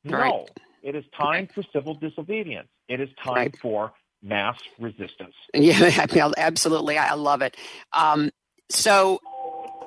No. 0.04 0.46
It 0.84 0.96
is 0.96 1.06
time 1.18 1.48
for 1.54 1.64
civil 1.74 1.96
disobedience. 1.96 2.68
It 2.88 3.00
is 3.00 3.10
time 3.24 3.36
right. 3.36 3.58
for 3.62 3.94
mass 4.22 4.58
resistance. 4.80 5.34
Yeah, 5.54 6.06
absolutely. 6.38 6.98
I 6.98 7.14
love 7.14 7.42
it. 7.42 7.56
Um, 7.92 8.32
so 8.70 9.20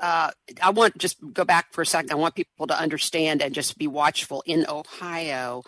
uh, 0.00 0.30
I 0.62 0.70
want 0.70 0.96
just 0.98 1.18
go 1.32 1.44
back 1.44 1.72
for 1.72 1.82
a 1.82 1.86
second. 1.86 2.12
I 2.12 2.16
want 2.16 2.34
people 2.34 2.66
to 2.66 2.78
understand 2.78 3.42
and 3.42 3.54
just 3.54 3.78
be 3.78 3.86
watchful. 3.86 4.42
In 4.46 4.66
Ohio, 4.68 5.62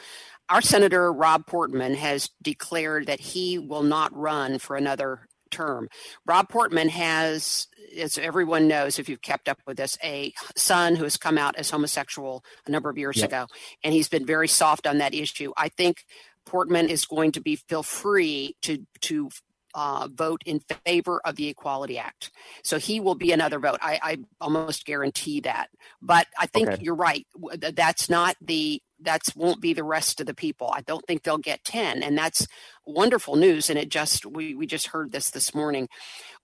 our 0.48 0.62
Senator 0.62 1.12
Rob 1.12 1.46
Portman 1.46 1.94
has 1.94 2.30
declared 2.42 3.06
that 3.06 3.20
he 3.20 3.58
will 3.58 3.82
not 3.82 4.16
run 4.16 4.58
for 4.58 4.76
another 4.76 5.27
term. 5.50 5.88
Rob 6.26 6.48
Portman 6.48 6.88
has 6.88 7.68
as 7.96 8.18
everyone 8.18 8.68
knows, 8.68 8.98
if 8.98 9.08
you've 9.08 9.22
kept 9.22 9.48
up 9.48 9.58
with 9.66 9.76
this, 9.76 9.96
a 10.04 10.32
son 10.56 10.96
who 10.96 11.04
has 11.04 11.16
come 11.16 11.38
out 11.38 11.56
as 11.56 11.70
homosexual 11.70 12.44
a 12.66 12.70
number 12.70 12.90
of 12.90 12.98
years 12.98 13.18
yep. 13.18 13.28
ago, 13.28 13.46
and 13.82 13.94
he's 13.94 14.08
been 14.08 14.26
very 14.26 14.48
soft 14.48 14.86
on 14.86 14.98
that 14.98 15.14
issue. 15.14 15.52
I 15.56 15.68
think 15.68 16.04
Portman 16.46 16.88
is 16.88 17.04
going 17.04 17.32
to 17.32 17.40
be 17.40 17.56
feel 17.56 17.82
free 17.82 18.56
to 18.62 18.86
to 19.02 19.30
uh, 19.74 20.08
vote 20.12 20.42
in 20.46 20.60
favor 20.84 21.20
of 21.24 21.36
the 21.36 21.48
Equality 21.48 21.98
Act. 21.98 22.30
So 22.62 22.78
he 22.78 23.00
will 23.00 23.14
be 23.14 23.32
another 23.32 23.58
vote. 23.58 23.78
I, 23.82 23.98
I 24.02 24.18
almost 24.40 24.84
guarantee 24.84 25.40
that. 25.40 25.70
But 26.00 26.26
I 26.38 26.46
think 26.46 26.68
okay. 26.68 26.82
you're 26.82 26.94
right. 26.94 27.26
That's 27.58 28.08
not 28.08 28.36
the 28.40 28.82
that's 29.00 29.36
won't 29.36 29.60
be 29.60 29.72
the 29.72 29.84
rest 29.84 30.20
of 30.20 30.26
the 30.26 30.34
people. 30.34 30.72
I 30.74 30.80
don't 30.80 31.06
think 31.06 31.22
they'll 31.22 31.38
get 31.38 31.64
10 31.64 32.02
and 32.02 32.18
that's 32.18 32.48
wonderful 32.84 33.36
news 33.36 33.70
and 33.70 33.78
it 33.78 33.90
just 33.90 34.26
we 34.26 34.54
we 34.54 34.66
just 34.66 34.88
heard 34.88 35.12
this 35.12 35.30
this 35.30 35.54
morning. 35.54 35.88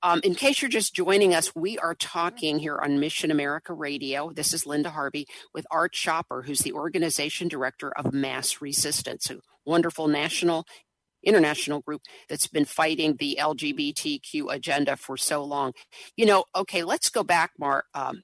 Um, 0.03 0.21
in 0.23 0.35
case 0.35 0.63
you're 0.63 0.69
just 0.69 0.95
joining 0.95 1.35
us, 1.35 1.55
we 1.55 1.79
are 1.79 1.95
talking 1.95 2.59
here 2.59 2.79
on 2.79 3.01
Mission 3.01 3.31
America 3.31 3.73
Radio. 3.73 4.31
This 4.31 4.53
is 4.53 4.67
Linda 4.67 4.91
Harvey 4.91 5.27
with 5.53 5.67
Art 5.71 5.95
Schaper, 5.95 6.45
who's 6.45 6.61
the 6.61 6.75
organization 6.75 7.49
director 7.49 7.91
of 7.91 8.13
Mass 8.13 8.61
Resistance, 8.61 9.31
a 9.31 9.39
wonderful 9.65 10.07
national 10.07 10.67
international 11.27 11.81
group 11.81 12.03
that's 12.29 12.47
been 12.47 12.65
fighting 12.65 13.17
the 13.17 13.39
LGBTQ 13.41 14.53
agenda 14.53 14.97
for 14.97 15.17
so 15.17 15.45
long. 15.45 15.73
You 16.17 16.27
know, 16.27 16.45
okay, 16.55 16.85
let's 16.85 17.11
go 17.11 17.23
back, 17.23 17.53
Mark, 17.59 17.87
um, 17.95 18.23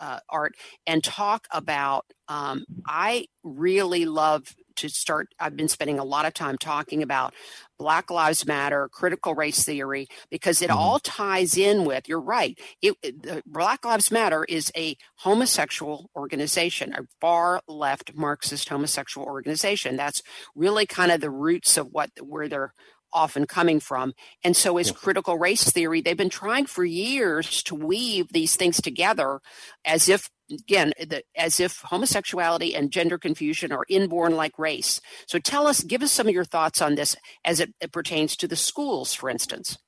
uh, 0.00 0.20
Art, 0.28 0.54
and 0.86 1.02
talk 1.02 1.46
about. 1.50 2.06
Um, 2.28 2.64
I 2.86 3.26
really 3.42 4.04
love 4.04 4.54
to 4.80 4.88
start. 4.88 5.28
I've 5.38 5.56
been 5.56 5.68
spending 5.68 5.98
a 5.98 6.04
lot 6.04 6.26
of 6.26 6.34
time 6.34 6.58
talking 6.58 7.02
about 7.02 7.34
Black 7.78 8.10
Lives 8.10 8.46
Matter, 8.46 8.88
critical 8.92 9.34
race 9.34 9.64
theory, 9.64 10.06
because 10.30 10.60
it 10.60 10.68
mm-hmm. 10.68 10.78
all 10.78 10.98
ties 10.98 11.56
in 11.56 11.84
with. 11.84 12.08
You're 12.08 12.20
right. 12.20 12.58
It, 12.82 12.94
it, 13.02 13.42
Black 13.46 13.84
Lives 13.84 14.10
Matter 14.10 14.44
is 14.44 14.70
a 14.76 14.96
homosexual 15.16 16.10
organization, 16.14 16.92
a 16.92 17.02
far 17.20 17.62
left 17.66 18.12
Marxist 18.14 18.68
homosexual 18.68 19.26
organization. 19.26 19.96
That's 19.96 20.22
really 20.54 20.86
kind 20.86 21.10
of 21.10 21.20
the 21.20 21.30
roots 21.30 21.76
of 21.76 21.88
what 21.90 22.10
where 22.20 22.48
they're 22.48 22.74
often 23.12 23.46
coming 23.46 23.80
from. 23.80 24.12
And 24.44 24.56
so 24.56 24.78
is 24.78 24.90
critical 24.90 25.38
race 25.38 25.64
theory. 25.64 26.00
They've 26.00 26.16
been 26.16 26.28
trying 26.30 26.66
for 26.66 26.84
years 26.84 27.62
to 27.64 27.74
weave 27.74 28.32
these 28.32 28.56
things 28.56 28.80
together 28.80 29.40
as 29.84 30.08
if 30.08 30.30
again 30.50 30.92
the, 30.98 31.22
as 31.36 31.60
if 31.60 31.80
homosexuality 31.82 32.74
and 32.74 32.90
gender 32.90 33.18
confusion 33.18 33.72
are 33.72 33.84
inborn 33.88 34.36
like 34.36 34.58
race. 34.58 35.00
So 35.26 35.38
tell 35.38 35.66
us 35.66 35.84
give 35.84 36.02
us 36.02 36.12
some 36.12 36.26
of 36.26 36.34
your 36.34 36.44
thoughts 36.44 36.82
on 36.82 36.94
this 36.94 37.16
as 37.44 37.60
it, 37.60 37.74
it 37.80 37.92
pertains 37.92 38.36
to 38.36 38.48
the 38.48 38.56
schools 38.56 39.14
for 39.14 39.30
instance. 39.30 39.78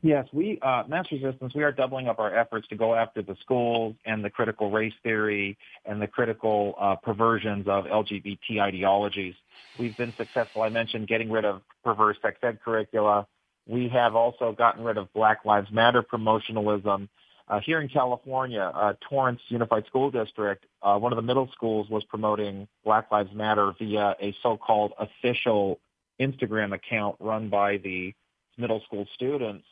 Yes, 0.00 0.26
we 0.32 0.58
uh, 0.62 0.84
mass 0.88 1.06
resistance. 1.12 1.54
We 1.54 1.62
are 1.62 1.72
doubling 1.72 2.08
up 2.08 2.18
our 2.18 2.34
efforts 2.34 2.66
to 2.68 2.76
go 2.76 2.94
after 2.94 3.22
the 3.22 3.36
schools 3.40 3.94
and 4.06 4.24
the 4.24 4.30
critical 4.30 4.70
race 4.70 4.94
theory 5.02 5.58
and 5.84 6.00
the 6.00 6.06
critical 6.06 6.74
uh, 6.80 6.96
perversions 6.96 7.66
of 7.68 7.84
LGBT 7.84 8.60
ideologies. 8.60 9.34
We've 9.78 9.96
been 9.96 10.12
successful. 10.16 10.62
I 10.62 10.68
mentioned 10.68 11.08
getting 11.08 11.30
rid 11.30 11.44
of 11.44 11.62
perverse 11.84 12.16
sex 12.22 12.38
ed 12.42 12.60
curricula. 12.64 13.26
We 13.66 13.88
have 13.88 14.14
also 14.16 14.52
gotten 14.52 14.84
rid 14.84 14.96
of 14.96 15.12
Black 15.12 15.44
Lives 15.44 15.70
Matter 15.70 16.02
promotionalism. 16.02 17.08
Uh, 17.48 17.60
here 17.60 17.80
in 17.80 17.88
California, 17.88 18.72
uh, 18.74 18.94
Torrance 19.08 19.40
Unified 19.48 19.84
School 19.86 20.10
District, 20.10 20.64
uh, 20.82 20.98
one 20.98 21.12
of 21.12 21.16
the 21.16 21.22
middle 21.22 21.48
schools 21.52 21.88
was 21.90 22.04
promoting 22.04 22.66
Black 22.84 23.10
Lives 23.10 23.32
Matter 23.34 23.72
via 23.78 24.16
a 24.20 24.34
so-called 24.42 24.92
official 24.98 25.78
Instagram 26.20 26.74
account 26.74 27.16
run 27.20 27.48
by 27.48 27.78
the 27.78 28.14
middle 28.56 28.80
school 28.86 29.06
students. 29.14 29.64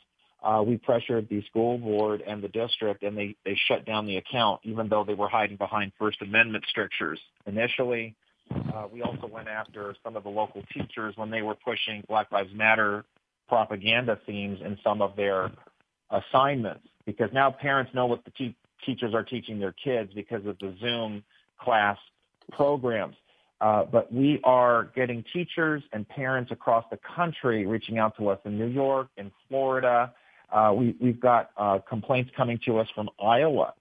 Uh, 0.42 0.62
we 0.66 0.78
pressured 0.78 1.28
the 1.28 1.42
school 1.42 1.76
board 1.76 2.22
and 2.26 2.42
the 2.42 2.48
district, 2.48 3.02
and 3.02 3.16
they, 3.16 3.36
they 3.44 3.58
shut 3.68 3.84
down 3.84 4.06
the 4.06 4.16
account, 4.16 4.60
even 4.64 4.88
though 4.88 5.04
they 5.04 5.14
were 5.14 5.28
hiding 5.28 5.56
behind 5.56 5.92
First 5.98 6.22
Amendment 6.22 6.64
strictures. 6.68 7.20
Initially, 7.46 8.14
uh, 8.74 8.86
we 8.90 9.02
also 9.02 9.26
went 9.26 9.48
after 9.48 9.94
some 10.02 10.16
of 10.16 10.22
the 10.22 10.30
local 10.30 10.62
teachers 10.72 11.14
when 11.16 11.30
they 11.30 11.42
were 11.42 11.54
pushing 11.54 12.02
Black 12.08 12.32
Lives 12.32 12.50
Matter 12.54 13.04
propaganda 13.48 14.18
themes 14.26 14.60
in 14.64 14.78
some 14.82 15.02
of 15.02 15.14
their 15.14 15.50
assignments, 16.10 16.86
because 17.04 17.28
now 17.32 17.50
parents 17.50 17.92
know 17.94 18.06
what 18.06 18.24
the 18.24 18.30
te- 18.30 18.56
teachers 18.86 19.12
are 19.12 19.24
teaching 19.24 19.58
their 19.60 19.74
kids 19.84 20.10
because 20.14 20.46
of 20.46 20.58
the 20.58 20.74
Zoom 20.80 21.22
class 21.60 21.98
programs. 22.52 23.16
Uh, 23.60 23.84
but 23.84 24.10
we 24.10 24.40
are 24.44 24.90
getting 24.96 25.22
teachers 25.34 25.82
and 25.92 26.08
parents 26.08 26.50
across 26.50 26.84
the 26.90 26.98
country 27.16 27.66
reaching 27.66 27.98
out 27.98 28.16
to 28.16 28.28
us 28.28 28.38
in 28.46 28.58
New 28.58 28.68
York, 28.68 29.08
in 29.18 29.30
Florida. 29.48 30.14
Uh, 30.52 30.74
we, 30.76 30.96
have 31.02 31.20
got 31.20 31.50
uh, 31.56 31.78
complaints 31.88 32.30
coming 32.36 32.58
to 32.66 32.78
us 32.78 32.88
from 32.94 33.08
Iowa, 33.22 33.74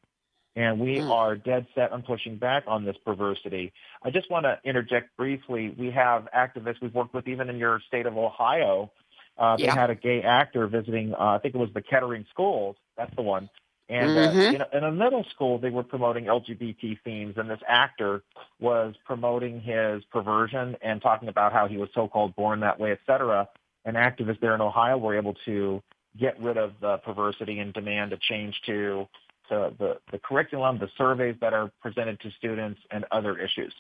and 0.56 0.80
we 0.80 0.98
mm. 0.98 1.10
are 1.10 1.36
dead 1.36 1.66
set 1.76 1.92
on 1.92 2.04
pushing 2.04 2.38
back 2.38 2.64
on 2.68 2.86
this 2.86 2.96
perversity. 3.06 3.74
I 4.04 4.12
just 4.12 4.30
want 4.30 4.46
to 4.46 4.60
interject 4.64 5.16
briefly. 5.18 5.76
We 5.78 5.92
have 5.92 6.28
activists 6.36 6.82
we've 6.82 6.94
worked 6.94 7.14
with 7.14 7.28
even 7.28 7.50
in 7.50 7.58
your 7.58 7.82
state 7.88 8.06
of 8.06 8.18
Ohio. 8.18 8.92
Uh, 9.38 9.56
they 9.56 9.68
had 9.68 9.90
a 9.90 9.96
gay 9.96 10.22
actor 10.22 10.68
visiting, 10.68 11.14
uh, 11.14 11.36
I 11.36 11.40
think 11.40 11.56
it 11.56 11.58
was 11.58 11.70
the 11.74 11.82
Kettering 11.82 12.26
schools. 12.30 12.76
That's 12.98 13.16
the 13.16 13.22
one. 13.22 13.50
And 13.90 14.12
uh, 14.12 14.32
mm-hmm. 14.32 14.56
in, 14.56 14.62
a, 14.62 14.78
in 14.78 14.84
a 14.84 14.92
middle 14.92 15.26
school, 15.34 15.58
they 15.58 15.72
were 15.72 15.84
promoting 15.84 16.26
LGBT 16.26 17.00
themes, 17.04 17.36
and 17.38 17.50
this 17.50 17.60
actor 17.68 18.22
was 18.60 18.94
promoting 19.04 19.62
his 19.62 20.04
perversion 20.12 20.78
and 20.82 21.02
talking 21.02 21.28
about 21.28 21.54
how 21.54 21.68
he 21.68 21.78
was 21.78 21.90
so-called 21.96 22.36
born 22.36 22.60
that 22.60 22.80
way, 22.80 22.92
et 22.92 23.00
cetera. 23.08 23.48
And 23.86 23.96
activists 23.96 24.42
there 24.42 24.54
in 24.54 24.62
Ohio 24.62 24.98
were 24.98 25.18
able 25.18 25.36
to 25.46 25.82
get 26.18 26.40
rid 26.42 26.58
of 26.58 26.74
the 26.82 26.98
perversity 26.98 27.60
and 27.60 27.74
demand 27.74 28.14
a 28.14 28.18
change 28.18 28.56
to, 28.66 29.08
to 29.50 29.74
the, 29.78 29.98
the 30.12 30.20
curriculum, 30.20 30.80
the 30.80 30.90
surveys 30.98 31.36
that 31.42 31.54
are 31.54 31.72
presented 31.82 32.20
to 32.22 32.32
students, 32.32 32.80
and 32.92 33.06
other 33.12 33.38
issues. 33.38 33.74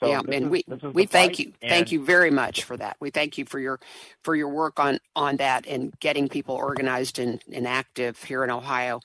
So 0.00 0.08
yeah, 0.08 0.20
and 0.20 0.46
is, 0.46 0.50
we 0.50 0.64
we 0.92 1.06
thank 1.06 1.38
you, 1.38 1.52
thank 1.60 1.92
you 1.92 2.04
very 2.04 2.30
much 2.30 2.64
for 2.64 2.76
that. 2.76 2.96
We 3.00 3.10
thank 3.10 3.38
you 3.38 3.44
for 3.44 3.60
your 3.60 3.78
for 4.22 4.34
your 4.34 4.48
work 4.48 4.80
on 4.80 4.98
on 5.14 5.36
that 5.36 5.66
and 5.66 5.98
getting 6.00 6.28
people 6.28 6.56
organized 6.56 7.18
and, 7.18 7.40
and 7.52 7.66
active 7.66 8.22
here 8.22 8.42
in 8.42 8.50
Ohio. 8.50 9.00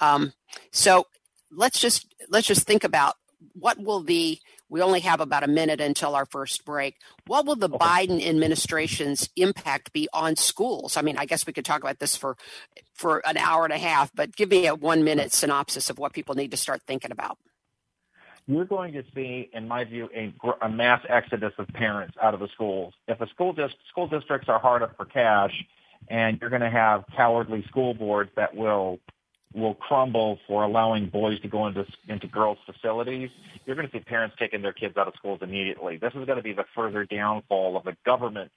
Um, 0.00 0.32
so 0.72 1.06
let's 1.50 1.78
just 1.78 2.12
let's 2.28 2.46
just 2.46 2.66
think 2.66 2.82
about 2.82 3.14
what 3.54 3.78
will 3.78 4.00
the 4.00 4.38
we 4.72 4.80
only 4.80 5.00
have 5.00 5.20
about 5.20 5.44
a 5.44 5.48
minute 5.48 5.82
until 5.82 6.14
our 6.14 6.24
first 6.24 6.64
break. 6.64 6.96
What 7.26 7.44
will 7.44 7.56
the 7.56 7.68
okay. 7.68 7.76
Biden 7.76 8.26
administration's 8.26 9.28
impact 9.36 9.92
be 9.92 10.08
on 10.14 10.34
schools? 10.36 10.96
I 10.96 11.02
mean, 11.02 11.18
I 11.18 11.26
guess 11.26 11.46
we 11.46 11.52
could 11.52 11.66
talk 11.66 11.82
about 11.82 11.98
this 11.98 12.16
for 12.16 12.38
for 12.94 13.20
an 13.26 13.36
hour 13.36 13.64
and 13.64 13.72
a 13.74 13.78
half, 13.78 14.10
but 14.14 14.34
give 14.34 14.48
me 14.48 14.66
a 14.66 14.74
one 14.74 15.04
minute 15.04 15.32
synopsis 15.34 15.90
of 15.90 15.98
what 15.98 16.14
people 16.14 16.34
need 16.34 16.52
to 16.52 16.56
start 16.56 16.80
thinking 16.86 17.12
about. 17.12 17.36
you're 18.46 18.64
going 18.64 18.94
to 18.94 19.04
see, 19.14 19.50
in 19.52 19.68
my 19.68 19.84
view, 19.84 20.08
a, 20.14 20.32
a 20.62 20.68
mass 20.70 21.04
exodus 21.06 21.52
of 21.58 21.68
parents 21.68 22.16
out 22.22 22.32
of 22.32 22.40
the 22.40 22.48
schools. 22.48 22.94
If 23.06 23.18
the 23.18 23.26
school 23.26 23.52
dis- 23.52 23.72
school 23.90 24.08
districts 24.08 24.48
are 24.48 24.58
hard 24.58 24.82
up 24.82 24.96
for 24.96 25.04
cash, 25.04 25.52
and 26.08 26.38
you're 26.40 26.50
going 26.50 26.62
to 26.62 26.70
have 26.70 27.04
cowardly 27.14 27.62
school 27.68 27.92
boards 27.94 28.30
that 28.36 28.56
will 28.56 29.00
will 29.54 29.74
crumble 29.74 30.38
for 30.46 30.64
allowing 30.64 31.08
boys 31.08 31.40
to 31.40 31.48
go 31.48 31.66
into 31.66 31.84
into 32.08 32.26
girls' 32.26 32.58
facilities, 32.66 33.30
you're 33.66 33.76
going 33.76 33.88
to 33.88 33.92
see 33.92 34.00
parents 34.00 34.36
taking 34.38 34.62
their 34.62 34.72
kids 34.72 34.96
out 34.96 35.08
of 35.08 35.14
schools 35.16 35.40
immediately. 35.42 35.96
This 35.96 36.12
is 36.14 36.24
going 36.24 36.36
to 36.36 36.42
be 36.42 36.52
the 36.52 36.64
further 36.74 37.04
downfall 37.04 37.76
of 37.76 37.84
the 37.84 37.96
government 38.04 38.50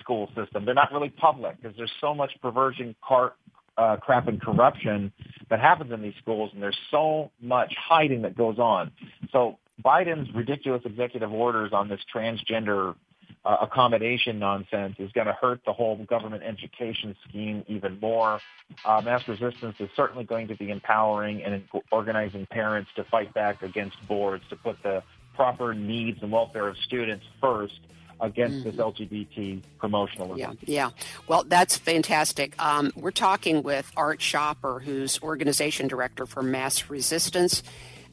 school 0.00 0.30
system. 0.34 0.64
They're 0.64 0.74
not 0.74 0.92
really 0.92 1.10
public 1.10 1.60
because 1.60 1.76
there's 1.76 1.92
so 2.00 2.14
much 2.14 2.32
perversion, 2.40 2.94
car, 3.06 3.34
uh, 3.76 3.96
crap, 3.96 4.28
and 4.28 4.40
corruption 4.40 5.12
that 5.50 5.60
happens 5.60 5.92
in 5.92 6.02
these 6.02 6.14
schools, 6.20 6.50
and 6.52 6.62
there's 6.62 6.78
so 6.90 7.30
much 7.40 7.74
hiding 7.78 8.22
that 8.22 8.36
goes 8.36 8.58
on. 8.58 8.90
So 9.32 9.58
Biden's 9.84 10.32
ridiculous 10.34 10.82
executive 10.84 11.32
orders 11.32 11.72
on 11.72 11.88
this 11.88 12.00
transgender 12.14 12.94
uh, 13.44 13.58
accommodation 13.60 14.38
nonsense 14.38 14.96
is 14.98 15.12
going 15.12 15.26
to 15.26 15.32
hurt 15.34 15.60
the 15.66 15.72
whole 15.72 15.96
government 16.04 16.42
education 16.42 17.14
scheme 17.28 17.64
even 17.68 17.98
more. 18.00 18.40
Uh, 18.84 19.02
mass 19.04 19.26
resistance 19.28 19.76
is 19.78 19.90
certainly 19.94 20.24
going 20.24 20.48
to 20.48 20.56
be 20.56 20.70
empowering 20.70 21.42
and 21.42 21.62
organizing 21.90 22.46
parents 22.46 22.90
to 22.96 23.04
fight 23.04 23.34
back 23.34 23.62
against 23.62 23.96
boards 24.08 24.44
to 24.48 24.56
put 24.56 24.82
the 24.82 25.02
proper 25.34 25.74
needs 25.74 26.22
and 26.22 26.32
welfare 26.32 26.68
of 26.68 26.76
students 26.78 27.24
first 27.40 27.80
against 28.20 28.64
mm-hmm. 28.64 28.76
this 28.76 28.76
LGBT 28.76 29.62
promotionalism. 29.80 30.38
Yeah, 30.38 30.52
yeah. 30.64 30.90
Well, 31.26 31.44
that's 31.44 31.76
fantastic. 31.76 32.54
Um, 32.62 32.92
we're 32.96 33.10
talking 33.10 33.62
with 33.62 33.90
Art 33.96 34.20
Schaper, 34.20 34.82
who's 34.82 35.20
organization 35.22 35.88
director 35.88 36.24
for 36.24 36.42
Mass 36.42 36.88
Resistance. 36.88 37.62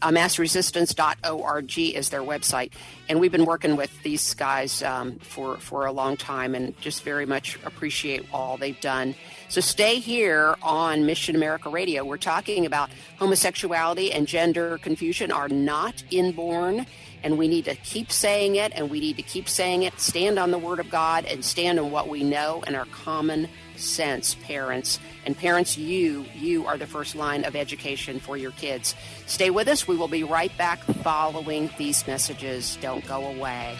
Uh, 0.01 0.09
massresistance.org 0.09 1.77
is 1.79 2.09
their 2.09 2.21
website. 2.21 2.71
And 3.07 3.19
we've 3.19 3.31
been 3.31 3.45
working 3.45 3.75
with 3.75 4.01
these 4.03 4.33
guys 4.33 4.81
um, 4.81 5.19
for, 5.19 5.57
for 5.57 5.85
a 5.85 5.91
long 5.91 6.17
time 6.17 6.55
and 6.55 6.79
just 6.81 7.03
very 7.03 7.25
much 7.25 7.59
appreciate 7.63 8.25
all 8.33 8.57
they've 8.57 8.79
done. 8.81 9.15
So 9.49 9.61
stay 9.61 9.99
here 9.99 10.55
on 10.61 11.05
Mission 11.05 11.35
America 11.35 11.69
Radio. 11.69 12.05
We're 12.05 12.17
talking 12.17 12.65
about 12.65 12.89
homosexuality 13.19 14.11
and 14.11 14.27
gender 14.27 14.77
confusion 14.77 15.31
are 15.31 15.49
not 15.49 16.03
inborn 16.09 16.85
and 17.23 17.37
we 17.37 17.47
need 17.47 17.65
to 17.65 17.75
keep 17.75 18.11
saying 18.11 18.55
it 18.55 18.71
and 18.75 18.89
we 18.89 18.99
need 18.99 19.17
to 19.17 19.21
keep 19.21 19.47
saying 19.47 19.83
it 19.83 19.99
stand 19.99 20.39
on 20.39 20.51
the 20.51 20.57
word 20.57 20.79
of 20.79 20.89
god 20.89 21.25
and 21.25 21.43
stand 21.43 21.79
on 21.79 21.91
what 21.91 22.07
we 22.07 22.23
know 22.23 22.63
and 22.65 22.75
our 22.75 22.85
common 22.85 23.47
sense 23.81 24.35
parents 24.43 24.99
and 25.25 25.37
parents 25.37 25.77
you 25.77 26.25
you 26.35 26.65
are 26.65 26.77
the 26.77 26.87
first 26.87 27.15
line 27.15 27.43
of 27.43 27.55
education 27.55 28.19
for 28.19 28.37
your 28.37 28.51
kids 28.51 28.95
stay 29.25 29.49
with 29.49 29.67
us 29.67 29.87
we 29.87 29.95
will 29.95 30.07
be 30.07 30.23
right 30.23 30.55
back 30.57 30.83
following 31.03 31.69
these 31.77 32.05
messages 32.07 32.77
don't 32.81 33.05
go 33.07 33.25
away 33.25 33.77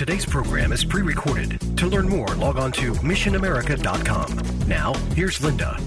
Today's 0.00 0.24
program 0.24 0.72
is 0.72 0.82
pre 0.82 1.02
recorded. 1.02 1.60
To 1.76 1.86
learn 1.86 2.08
more, 2.08 2.26
log 2.28 2.56
on 2.56 2.72
to 2.72 2.92
missionamerica.com. 2.94 4.66
Now, 4.66 4.94
here's 5.14 5.44
Linda. 5.44 5.78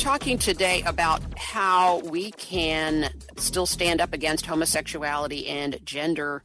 Talking 0.00 0.38
today 0.38 0.82
about 0.86 1.20
how 1.36 1.98
we 1.98 2.30
can 2.30 3.10
still 3.36 3.66
stand 3.66 4.00
up 4.00 4.14
against 4.14 4.46
homosexuality 4.46 5.46
and 5.46 5.78
gender 5.84 6.42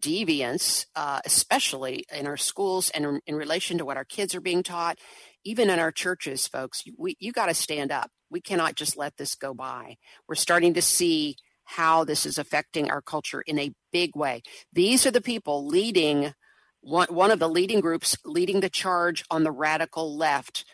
deviance, 0.00 0.86
uh, 0.94 1.18
especially 1.24 2.04
in 2.16 2.28
our 2.28 2.36
schools 2.36 2.90
and 2.90 3.04
in, 3.04 3.20
in 3.26 3.34
relation 3.34 3.76
to 3.78 3.84
what 3.84 3.96
our 3.96 4.04
kids 4.04 4.36
are 4.36 4.40
being 4.40 4.62
taught, 4.62 4.98
even 5.42 5.68
in 5.68 5.80
our 5.80 5.90
churches, 5.90 6.46
folks. 6.46 6.84
We, 6.96 7.16
you 7.18 7.32
got 7.32 7.46
to 7.46 7.54
stand 7.54 7.90
up. 7.90 8.12
We 8.30 8.40
cannot 8.40 8.76
just 8.76 8.96
let 8.96 9.16
this 9.16 9.34
go 9.34 9.52
by. 9.52 9.96
We're 10.28 10.36
starting 10.36 10.72
to 10.74 10.82
see 10.82 11.34
how 11.64 12.04
this 12.04 12.24
is 12.24 12.38
affecting 12.38 12.88
our 12.88 13.02
culture 13.02 13.42
in 13.42 13.58
a 13.58 13.74
big 13.90 14.14
way. 14.14 14.42
These 14.72 15.06
are 15.06 15.10
the 15.10 15.20
people 15.20 15.66
leading 15.66 16.34
one, 16.82 17.08
one 17.08 17.32
of 17.32 17.40
the 17.40 17.48
leading 17.48 17.80
groups 17.80 18.16
leading 18.24 18.60
the 18.60 18.70
charge 18.70 19.24
on 19.28 19.42
the 19.42 19.50
radical 19.50 20.16
left. 20.16 20.64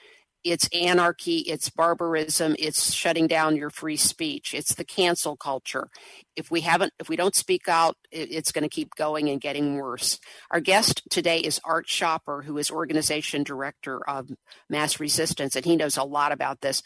It's 0.51 0.69
anarchy, 0.73 1.39
it's 1.41 1.69
barbarism, 1.69 2.57
it's 2.59 2.93
shutting 2.93 3.27
down 3.27 3.57
your 3.57 3.71
free 3.71 3.97
speech, 3.97 4.55
it's 4.55 4.75
the 4.75 4.85
cancel 4.85 5.37
culture. 5.37 5.89
If 6.37 6.51
we 6.51 6.63
haven't, 6.63 6.93
if 6.99 7.09
we 7.09 7.17
don't 7.17 7.35
speak 7.35 7.69
out, 7.69 7.97
it's 8.11 8.53
going 8.53 8.63
to 8.63 8.69
keep 8.69 8.95
going 8.95 9.29
and 9.29 9.41
getting 9.41 9.77
worse. 9.77 10.19
Our 10.51 10.61
guest 10.61 11.03
today 11.11 11.39
is 11.41 11.61
Art 11.65 11.87
Schaper, 11.87 12.45
who 12.45 12.57
is 12.57 12.71
organization 12.71 13.43
director 13.43 14.01
of 14.09 14.31
Mass 14.71 14.99
Resistance, 14.99 15.55
and 15.55 15.65
he 15.65 15.77
knows 15.77 15.97
a 15.97 16.05
lot 16.05 16.33
about 16.33 16.61
this. 16.63 16.83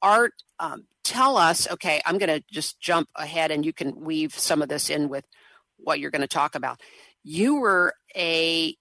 Art, 0.00 0.32
um, 0.58 0.86
tell 1.04 1.36
us, 1.36 1.70
okay, 1.70 2.00
I'm 2.06 2.18
going 2.18 2.40
to 2.40 2.44
just 2.50 2.80
jump 2.80 3.08
ahead 3.14 3.50
and 3.50 3.64
you 3.66 3.72
can 3.72 4.00
weave 4.00 4.38
some 4.38 4.62
of 4.62 4.68
this 4.68 4.88
in 4.88 5.08
with 5.08 5.24
what 5.76 6.00
you're 6.00 6.10
going 6.10 6.22
to 6.22 6.28
talk 6.28 6.54
about. 6.54 6.80
You 7.24 7.56
were 7.56 7.94
a, 8.16 8.74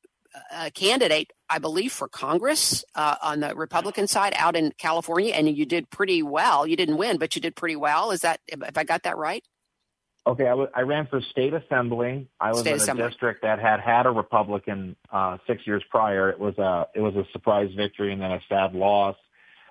a 0.52 0.72
candidate, 0.72 1.32
I 1.50 1.60
believe, 1.60 1.92
for 1.92 2.08
Congress 2.08 2.84
uh, 2.96 3.16
on 3.22 3.40
the 3.42 3.56
Republican 3.56 4.08
side 4.08 4.34
out 4.36 4.56
in 4.56 4.74
California, 4.78 5.34
and 5.34 5.56
you 5.56 5.66
did 5.66 5.90
pretty 5.90 6.24
well. 6.24 6.66
You 6.66 6.76
didn't 6.76 6.98
win, 6.98 7.18
but 7.18 7.36
you 7.36 7.42
did 7.42 7.56
pretty 7.56 7.76
well. 7.76 8.12
Is 8.12 8.22
that, 8.22 8.40
if 8.48 8.78
I 8.78 8.84
got 8.84 9.04
that 9.04 9.18
right? 9.18 9.44
Okay, 10.26 10.46
I, 10.46 10.50
w- 10.50 10.70
I 10.76 10.82
ran 10.82 11.08
for 11.08 11.20
state 11.20 11.54
assembly. 11.54 12.28
I 12.40 12.52
was 12.52 12.60
state 12.62 12.74
in 12.74 12.78
assembly. 12.78 13.06
a 13.06 13.10
district 13.10 13.42
that 13.42 13.60
had 13.60 13.80
had 13.80 14.06
a 14.06 14.12
Republican 14.12 14.96
uh, 15.12 15.40
six 15.48 15.66
years 15.66 15.84
prior. 15.90 16.30
It 16.30 16.40
was 16.40 16.58
a 16.60 16.88
it 16.94 17.02
was 17.02 17.16
a 17.16 17.26
surprise 17.32 17.72
victory 17.76 18.14
and 18.14 18.22
then 18.22 18.32
a 18.32 18.40
sad 18.48 18.76
loss. 18.76 19.16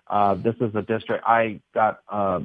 Uh, 0.09 0.35
this 0.35 0.57
is 0.61 0.75
a 0.75 0.83
district 0.83 1.25
I 1.25 1.61
got. 1.73 2.01
Uh, 2.09 2.41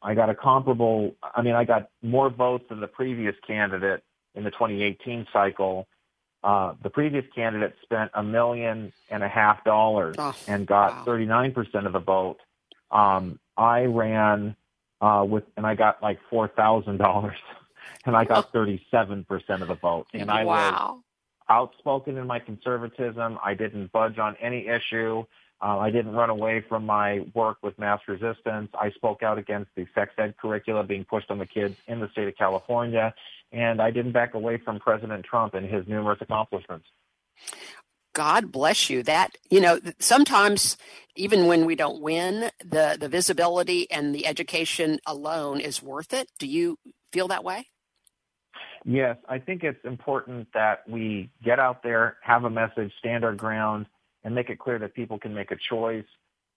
I 0.00 0.14
got 0.14 0.30
a 0.30 0.34
comparable. 0.34 1.16
I 1.34 1.42
mean, 1.42 1.54
I 1.54 1.64
got 1.64 1.90
more 2.02 2.30
votes 2.30 2.66
than 2.68 2.80
the 2.80 2.86
previous 2.86 3.34
candidate 3.44 4.04
in 4.36 4.44
the 4.44 4.50
2018 4.50 5.26
cycle. 5.32 5.88
Uh, 6.44 6.74
the 6.82 6.90
previous 6.90 7.24
candidate 7.34 7.74
spent 7.82 8.10
a 8.12 8.22
million 8.22 8.92
and 9.10 9.22
a 9.22 9.28
half 9.28 9.64
dollars 9.64 10.14
oh, 10.18 10.36
and 10.46 10.66
got 10.66 11.06
wow. 11.06 11.14
39% 11.14 11.86
of 11.86 11.94
the 11.94 11.98
vote. 11.98 12.36
Um, 12.90 13.40
I 13.56 13.84
ran 13.84 14.54
uh, 15.00 15.24
with, 15.26 15.44
and 15.56 15.66
I 15.66 15.74
got 15.74 16.02
like 16.02 16.18
four 16.28 16.48
thousand 16.48 16.98
dollars, 16.98 17.38
and 18.04 18.14
I 18.14 18.24
got 18.24 18.52
37% 18.52 19.24
of 19.62 19.68
the 19.68 19.74
vote. 19.74 20.06
And 20.12 20.30
I 20.30 20.44
wow. 20.44 20.96
was 20.96 21.02
outspoken 21.48 22.18
in 22.18 22.26
my 22.26 22.40
conservatism. 22.40 23.38
I 23.42 23.54
didn't 23.54 23.90
budge 23.90 24.18
on 24.18 24.36
any 24.38 24.68
issue. 24.68 25.24
Uh, 25.64 25.78
I 25.78 25.90
didn't 25.90 26.12
run 26.12 26.28
away 26.28 26.62
from 26.68 26.84
my 26.84 27.24
work 27.32 27.56
with 27.62 27.78
mass 27.78 28.00
resistance. 28.06 28.68
I 28.78 28.90
spoke 28.90 29.22
out 29.22 29.38
against 29.38 29.70
the 29.74 29.86
sex 29.94 30.12
ed 30.18 30.34
curricula 30.36 30.84
being 30.84 31.06
pushed 31.06 31.30
on 31.30 31.38
the 31.38 31.46
kids 31.46 31.74
in 31.86 32.00
the 32.00 32.08
state 32.10 32.28
of 32.28 32.36
California, 32.36 33.14
and 33.50 33.80
I 33.80 33.90
didn't 33.90 34.12
back 34.12 34.34
away 34.34 34.58
from 34.58 34.78
President 34.78 35.24
Trump 35.24 35.54
and 35.54 35.64
his 35.64 35.88
numerous 35.88 36.18
accomplishments. 36.20 36.84
God 38.12 38.52
bless 38.52 38.90
you. 38.90 39.02
That 39.04 39.38
you 39.48 39.58
know, 39.58 39.80
sometimes 39.98 40.76
even 41.16 41.46
when 41.46 41.64
we 41.64 41.76
don't 41.76 42.02
win, 42.02 42.50
the 42.62 42.98
the 43.00 43.08
visibility 43.08 43.90
and 43.90 44.14
the 44.14 44.26
education 44.26 44.98
alone 45.06 45.60
is 45.60 45.82
worth 45.82 46.12
it. 46.12 46.28
Do 46.38 46.46
you 46.46 46.78
feel 47.10 47.28
that 47.28 47.42
way? 47.42 47.68
Yes, 48.84 49.16
I 49.30 49.38
think 49.38 49.64
it's 49.64 49.82
important 49.84 50.48
that 50.52 50.86
we 50.86 51.30
get 51.42 51.58
out 51.58 51.82
there, 51.82 52.18
have 52.22 52.44
a 52.44 52.50
message, 52.50 52.92
stand 52.98 53.24
our 53.24 53.34
ground, 53.34 53.86
and 54.24 54.34
make 54.34 54.50
it 54.50 54.58
clear 54.58 54.78
that 54.78 54.94
people 54.94 55.18
can 55.18 55.34
make 55.34 55.50
a 55.50 55.56
choice. 55.68 56.04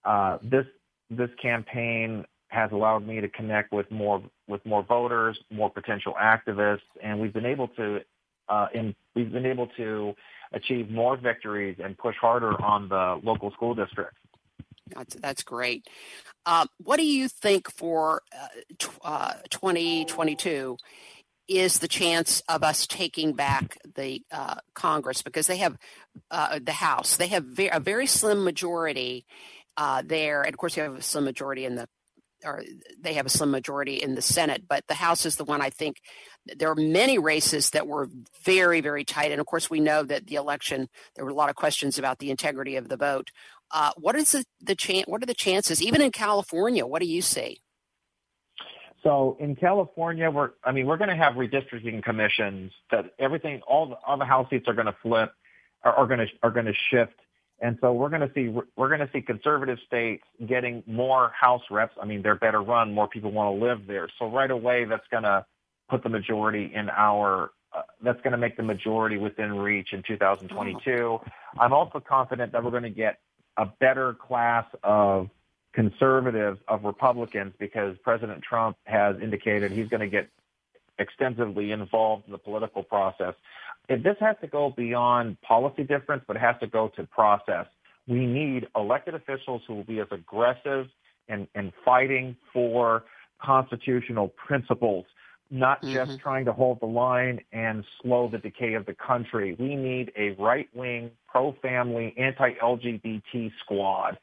Uh, 0.05 0.37
this 0.41 0.65
this 1.09 1.29
campaign 1.41 2.25
has 2.49 2.71
allowed 2.71 3.05
me 3.05 3.19
to 3.21 3.27
connect 3.29 3.71
with 3.71 3.89
more 3.91 4.21
with 4.47 4.65
more 4.65 4.83
voters, 4.83 5.37
more 5.51 5.69
potential 5.69 6.13
activists, 6.21 6.79
and 7.03 7.19
we've 7.19 7.33
been 7.33 7.45
able 7.45 7.67
to 7.69 7.99
uh, 8.49 8.67
in, 8.73 8.95
we've 9.15 9.31
been 9.31 9.45
able 9.45 9.67
to 9.77 10.13
achieve 10.53 10.89
more 10.89 11.17
victories 11.17 11.77
and 11.83 11.97
push 11.97 12.15
harder 12.19 12.59
on 12.61 12.87
the 12.87 13.19
local 13.23 13.51
school 13.51 13.75
districts. 13.75 14.17
That's 14.95 15.15
that's 15.15 15.43
great. 15.43 15.87
Uh, 16.45 16.65
what 16.81 16.97
do 16.97 17.05
you 17.05 17.27
think 17.27 17.69
for 17.69 18.21
uh, 18.33 18.87
uh, 19.03 19.33
2022 19.49 20.77
is 21.47 21.79
the 21.79 21.87
chance 21.87 22.41
of 22.49 22.63
us 22.63 22.87
taking 22.87 23.33
back 23.33 23.77
the 23.95 24.21
uh, 24.31 24.55
Congress 24.73 25.21
because 25.21 25.47
they 25.47 25.57
have 25.57 25.77
uh, 26.31 26.59
the 26.61 26.73
House. 26.73 27.17
They 27.17 27.27
have 27.27 27.45
ve- 27.45 27.69
a 27.69 27.79
very 27.79 28.07
slim 28.07 28.43
majority 28.43 29.25
uh, 29.77 30.03
there, 30.05 30.41
and 30.43 30.53
of 30.53 30.57
course, 30.57 30.75
you 30.75 30.83
have 30.83 30.95
a 30.95 31.01
slim 31.01 31.23
majority 31.23 31.65
in 31.65 31.75
the 31.75 31.87
or 32.45 32.63
they 32.99 33.13
have 33.13 33.25
a 33.25 33.29
slim 33.29 33.51
majority 33.51 33.95
in 33.95 34.15
the 34.15 34.21
Senate, 34.21 34.63
but 34.67 34.85
the 34.87 34.93
House 34.93 35.25
is 35.25 35.37
the 35.37 35.43
one 35.43 35.61
I 35.61 35.69
think 35.69 35.97
there 36.45 36.69
are 36.69 36.75
many 36.75 37.17
races 37.17 37.71
that 37.71 37.87
were 37.87 38.09
very, 38.43 38.79
very 38.79 39.03
tight. 39.03 39.31
And 39.31 39.41
of 39.41 39.47
course, 39.47 39.69
we 39.69 39.79
know 39.79 40.03
that 40.03 40.27
the 40.27 40.35
election, 40.35 40.87
there 41.15 41.25
were 41.25 41.31
a 41.31 41.35
lot 41.35 41.49
of 41.49 41.55
questions 41.55 41.97
about 41.97 42.19
the 42.19 42.29
integrity 42.29 42.75
of 42.75 42.89
the 42.89 42.97
vote. 42.97 43.31
Uh, 43.71 43.91
what 43.97 44.15
is 44.15 44.31
the, 44.31 44.45
the 44.61 44.75
chance? 44.75 45.07
What 45.07 45.23
are 45.23 45.25
the 45.25 45.33
chances, 45.33 45.81
even 45.81 46.01
in 46.01 46.11
California? 46.11 46.85
What 46.85 47.01
do 47.01 47.07
you 47.07 47.21
see? 47.21 47.61
So 49.03 49.37
in 49.39 49.55
California, 49.55 50.29
we're 50.29 50.51
I 50.63 50.71
mean 50.71 50.85
we're 50.87 50.97
going 50.97 51.09
to 51.09 51.15
have 51.15 51.33
redistricting 51.33 52.03
commissions 52.03 52.71
that 52.91 53.13
everything 53.19 53.61
all 53.67 53.87
the 53.87 53.95
all 54.05 54.17
the 54.17 54.25
House 54.25 54.49
seats 54.49 54.67
are 54.67 54.73
going 54.73 54.87
to 54.87 54.95
flip 55.01 55.33
are, 55.83 55.93
are 55.93 56.07
going 56.07 56.19
to 56.19 56.27
are 56.43 56.51
going 56.51 56.65
to 56.65 56.73
shift 56.89 57.13
And 57.59 57.77
so 57.81 57.91
we're 57.93 58.09
going 58.09 58.21
to 58.21 58.31
see 58.33 58.49
we're 58.75 58.87
going 58.89 58.99
to 58.99 59.09
see 59.11 59.21
conservative 59.21 59.79
states 59.85 60.23
getting 60.47 60.83
more 60.85 61.31
House 61.39 61.63
reps. 61.71 61.95
I 62.01 62.05
mean, 62.05 62.21
they're 62.21 62.35
better 62.35 62.61
run. 62.61 62.93
More 62.93 63.07
people 63.07 63.31
want 63.31 63.57
to 63.57 63.65
live 63.65 63.87
there. 63.87 64.09
So 64.19 64.29
right 64.29 64.51
away, 64.51 64.85
that's 64.85 65.07
going 65.09 65.23
to 65.23 65.45
put 65.89 66.03
the 66.03 66.09
majority 66.09 66.71
in 66.73 66.89
our. 66.89 67.51
Uh, 67.75 67.81
that's 68.01 68.21
going 68.21 68.31
to 68.31 68.37
make 68.37 68.55
the 68.55 68.63
majority 68.63 69.17
within 69.17 69.53
reach 69.57 69.91
in 69.91 70.01
2022. 70.07 71.19
I'm 71.59 71.73
also 71.73 71.99
confident 71.99 72.53
that 72.53 72.63
we're 72.63 72.71
going 72.71 72.83
to 72.83 72.89
get 72.89 73.19
a 73.57 73.65
better 73.65 74.13
class 74.13 74.65
of 74.83 75.29
conservatives 75.77 76.59
of 76.67 76.83
Republicans 76.83 77.53
because 77.59 77.95
President 78.03 78.41
Trump 78.41 78.75
has 78.85 79.15
indicated 79.21 79.71
he's 79.71 79.87
going 79.87 80.01
to 80.01 80.07
get 80.07 80.27
extensively 80.97 81.71
involved 81.71 82.23
in 82.25 82.31
the 82.31 82.37
political 82.39 82.81
process. 82.81 83.35
If 83.87 84.01
this 84.01 84.15
has 84.19 84.35
to 84.41 84.47
go 84.47 84.73
beyond 84.75 85.39
policy 85.41 85.83
difference, 85.83 86.23
but 86.25 86.35
it 86.35 86.39
has 86.39 86.55
to 86.61 86.67
go 86.67 86.91
to 86.95 87.03
process. 87.03 87.67
We 88.07 88.25
need 88.25 88.65
elected 88.75 89.13
officials 89.13 89.61
who 89.67 89.75
will 89.75 89.83
be 89.83 89.99
as 89.99 90.07
aggressive 90.09 90.87
and, 91.27 91.47
and 91.53 91.71
fighting 91.85 92.35
for 92.51 93.03
constitutional 93.39 94.29
principles, 94.29 95.05
not 95.51 95.83
mm-hmm. 95.83 95.93
just 95.93 96.19
trying 96.19 96.45
to 96.45 96.53
hold 96.53 96.79
the 96.81 96.87
line 96.87 97.39
and 97.51 97.83
slow 98.01 98.29
the 98.31 98.39
decay 98.39 98.73
of 98.73 98.87
the 98.87 98.95
country. 98.95 99.55
We 99.59 99.75
need 99.75 100.11
a 100.17 100.31
right-wing, 100.41 101.11
pro-family, 101.27 102.15
anti-LGBT 102.17 103.51
squad 103.63 104.17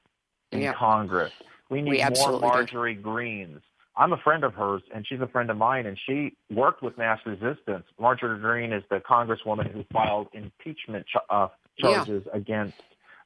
in 0.55 0.63
yep. 0.63 0.77
Congress. 0.77 1.33
We 1.69 1.83
need 1.83 1.91
we 1.91 2.05
more 2.21 2.41
Marjorie 2.41 2.95
do. 2.95 3.03
Greens. 3.03 3.61
I'm 3.97 4.13
a 4.13 4.17
friend 4.19 4.43
of 4.45 4.55
hers, 4.55 4.83
and 4.93 5.07
she's 5.07 5.21
a 5.21 5.27
friend 5.29 5.51
of 5.51 5.57
mine, 5.57 5.87
and 5.87 5.99
she 6.07 6.37
worked 6.51 6.83
with 6.83 6.99
mass 6.99 7.21
resistance. 7.25 7.85
Marjorie 7.99 8.41
Greene 8.41 8.73
is 8.73 8.83
the 8.91 8.97
congresswoman 8.97 9.71
who 9.71 9.85
filed 9.93 10.29
impeachment 10.33 11.07
ch- 11.07 11.17
uh, 11.31 11.49
charges 11.79 12.25
yeah. 12.27 12.37
against 12.37 12.75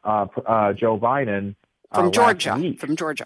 uh, 0.04 0.26
uh, 0.46 0.72
Joe 0.74 0.98
Biden. 0.98 1.54
Uh, 1.90 2.02
from 2.02 2.12
Georgia. 2.12 2.74
From 2.78 2.96
Georgia. 2.96 3.24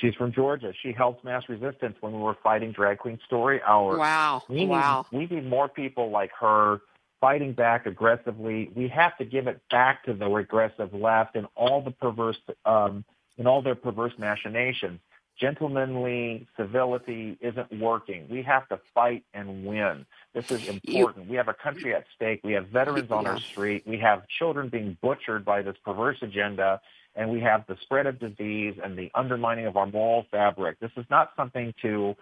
she's 0.00 0.14
from 0.14 0.32
Georgia. 0.32 0.72
She 0.82 0.92
helped 0.92 1.24
mass 1.24 1.42
resistance 1.48 1.96
when 2.00 2.12
we 2.12 2.20
were 2.20 2.36
fighting 2.44 2.70
Drag 2.70 2.98
Queen 2.98 3.18
Story 3.26 3.60
Hour. 3.66 3.98
Wow. 3.98 4.42
We 4.48 4.66
wow. 4.66 5.04
Need, 5.10 5.30
we 5.30 5.36
need 5.36 5.48
more 5.48 5.68
people 5.68 6.10
like 6.10 6.30
her 6.38 6.80
fighting 7.20 7.54
back 7.54 7.86
aggressively. 7.86 8.70
We 8.76 8.86
have 8.88 9.16
to 9.18 9.24
give 9.24 9.48
it 9.48 9.60
back 9.68 10.04
to 10.04 10.14
the 10.14 10.28
regressive 10.28 10.94
left 10.94 11.34
and 11.34 11.48
all 11.56 11.82
the 11.82 11.90
perverse 11.90 12.36
um, 12.64 13.04
and 13.38 13.48
all 13.48 13.62
their 13.62 13.74
perverse 13.74 14.12
machinations 14.18 15.00
gentlemanly 15.38 16.46
civility 16.56 17.36
isn't 17.40 17.80
working. 17.80 18.26
We 18.28 18.42
have 18.42 18.68
to 18.68 18.80
fight 18.94 19.24
and 19.34 19.64
win. 19.64 20.06
This 20.32 20.50
is 20.50 20.68
important. 20.68 21.26
You, 21.26 21.32
we 21.32 21.36
have 21.36 21.48
a 21.48 21.54
country 21.54 21.94
at 21.94 22.04
stake. 22.14 22.40
We 22.44 22.52
have 22.52 22.68
veterans 22.68 23.10
on 23.10 23.26
our 23.26 23.40
street. 23.40 23.84
We 23.86 23.98
have 23.98 24.26
children 24.28 24.68
being 24.68 24.96
butchered 25.02 25.44
by 25.44 25.62
this 25.62 25.76
perverse 25.84 26.18
agenda. 26.22 26.80
And 27.16 27.30
we 27.30 27.40
have 27.40 27.66
the 27.66 27.76
spread 27.82 28.06
of 28.06 28.18
disease 28.18 28.74
and 28.82 28.98
the 28.98 29.10
undermining 29.14 29.66
of 29.66 29.76
our 29.76 29.86
moral 29.86 30.26
fabric. 30.30 30.80
This 30.80 30.90
is 30.96 31.04
not 31.10 31.30
something 31.36 31.72
to, 31.82 32.16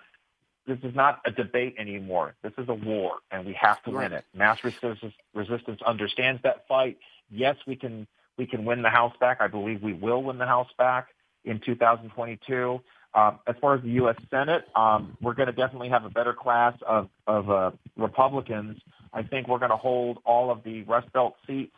this 0.66 0.78
is 0.82 0.94
not 0.94 1.20
a 1.26 1.30
debate 1.30 1.76
anymore. 1.78 2.34
This 2.42 2.52
is 2.58 2.68
a 2.68 2.74
war, 2.74 3.16
and 3.30 3.46
we 3.46 3.54
have 3.54 3.82
to 3.84 3.90
right. 3.90 4.10
win 4.10 4.18
it. 4.18 4.24
Mass 4.34 4.62
resistance, 4.62 5.14
resistance 5.34 5.80
understands 5.86 6.42
that 6.42 6.68
fight. 6.68 6.98
Yes, 7.30 7.56
we 7.66 7.74
can, 7.74 8.06
we 8.38 8.46
can 8.46 8.64
win 8.64 8.82
the 8.82 8.90
House 8.90 9.14
back. 9.20 9.38
I 9.40 9.48
believe 9.48 9.82
we 9.82 9.92
will 9.92 10.22
win 10.22 10.38
the 10.38 10.46
House 10.46 10.68
back 10.78 11.08
in 11.44 11.60
2022. 11.64 12.80
Um, 13.14 13.38
as 13.46 13.54
far 13.60 13.74
as 13.74 13.82
the 13.82 13.90
U.S. 13.90 14.16
Senate, 14.30 14.64
um, 14.74 15.16
we're 15.20 15.34
going 15.34 15.48
to 15.48 15.52
definitely 15.52 15.90
have 15.90 16.04
a 16.04 16.10
better 16.10 16.32
class 16.32 16.74
of, 16.86 17.08
of 17.26 17.50
uh, 17.50 17.70
Republicans. 17.96 18.78
I 19.12 19.22
think 19.22 19.48
we're 19.48 19.58
going 19.58 19.70
to 19.70 19.76
hold 19.76 20.18
all 20.24 20.50
of 20.50 20.64
the 20.64 20.82
Rust 20.84 21.12
Belt 21.12 21.34
seats 21.46 21.74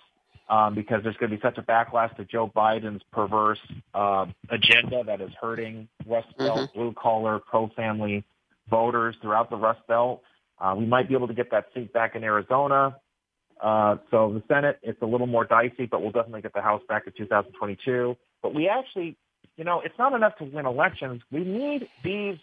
um, 0.49 0.75
because 0.77 1.03
there's 1.03 1.17
going 1.17 1.31
to 1.31 1.37
be 1.37 1.43
such 1.43 1.59
a 1.59 1.63
backlash 1.63 2.15
to 2.17 2.25
Joe 2.25 2.51
Biden's 2.55 3.03
perverse 3.13 3.59
uh, 3.95 4.27
agenda 4.49 5.03
that 5.05 5.21
is 5.21 5.31
hurting 5.41 5.89
Rust 6.07 6.29
Belt, 6.39 6.59
mm-hmm. 6.59 6.79
blue 6.79 6.93
collar, 6.93 7.41
pro 7.41 7.69
family 7.75 8.25
voters 8.71 9.17
throughout 9.21 9.51
the 9.51 9.57
Rust 9.57 9.81
Belt. 9.89 10.23
Uh, 10.61 10.75
we 10.77 10.87
might 10.87 11.09
be 11.09 11.15
able 11.15 11.27
to 11.27 11.35
get 11.35 11.51
that 11.51 11.67
seat 11.75 11.93
back 11.93 12.15
in 12.15 12.23
Arizona. 12.23 12.97
Uh, 13.61 13.97
so 14.11 14.33
the 14.33 14.43
Senate, 14.53 14.79
it's 14.83 15.01
a 15.03 15.07
little 15.07 15.27
more 15.27 15.45
dicey, 15.45 15.87
but 15.87 16.03
we'll 16.03 16.13
definitely 16.13 16.43
get 16.43 16.53
the 16.55 16.61
House 16.61 16.83
back 16.89 17.07
in 17.07 17.13
2022. 17.17 18.17
But 18.43 18.55
we 18.55 18.69
actually 18.69 19.17
you 19.57 19.65
know, 19.65 19.81
it's 19.85 19.99
not 19.99 20.13
enough 20.13 20.37
to 20.39 20.45
win 20.45 20.67
elections. 20.67 21.23
We 21.31 21.45
need 21.45 21.89
these 22.03 22.37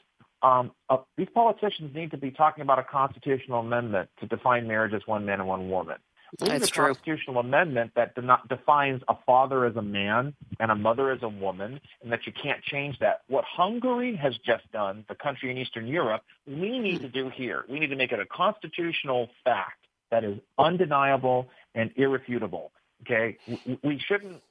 um, 0.43 0.71
uh, 0.89 0.97
these 1.17 1.27
politicians 1.33 1.93
need 1.93 2.11
to 2.11 2.17
be 2.17 2.31
talking 2.31 2.63
about 2.63 2.79
a 2.79 2.83
constitutional 2.83 3.59
amendment 3.59 4.09
to 4.21 4.27
define 4.27 4.67
marriage 4.67 4.93
as 4.93 5.01
one 5.05 5.25
man 5.25 5.39
and 5.39 5.47
one 5.47 5.69
woman. 5.69 5.97
We 6.39 6.47
That's 6.47 6.61
need 6.61 6.69
a 6.69 6.71
true. 6.71 6.85
constitutional 6.87 7.39
amendment 7.39 7.91
that 7.95 8.15
de- 8.15 8.41
defines 8.49 9.03
a 9.07 9.15
father 9.25 9.65
as 9.65 9.75
a 9.75 9.81
man 9.81 10.33
and 10.59 10.71
a 10.71 10.75
mother 10.75 11.11
as 11.11 11.21
a 11.21 11.29
woman, 11.29 11.79
and 12.01 12.11
that 12.11 12.25
you 12.25 12.31
can't 12.31 12.63
change 12.63 12.97
that. 12.99 13.21
What 13.27 13.43
Hungary 13.43 14.15
has 14.15 14.35
just 14.37 14.71
done, 14.71 15.05
the 15.09 15.15
country 15.15 15.51
in 15.51 15.57
Eastern 15.57 15.87
Europe, 15.87 16.23
we 16.47 16.79
need 16.79 17.01
to 17.01 17.09
do 17.09 17.29
here. 17.29 17.65
We 17.69 17.79
need 17.79 17.89
to 17.89 17.97
make 17.97 18.13
it 18.13 18.19
a 18.19 18.25
constitutional 18.25 19.29
fact 19.43 19.80
that 20.11 20.23
is 20.23 20.37
undeniable 20.59 21.47
and 21.73 21.91
irrefutable. 21.95 22.71
Okay, 23.01 23.37
we 23.83 23.99
shouldn't 24.07 24.41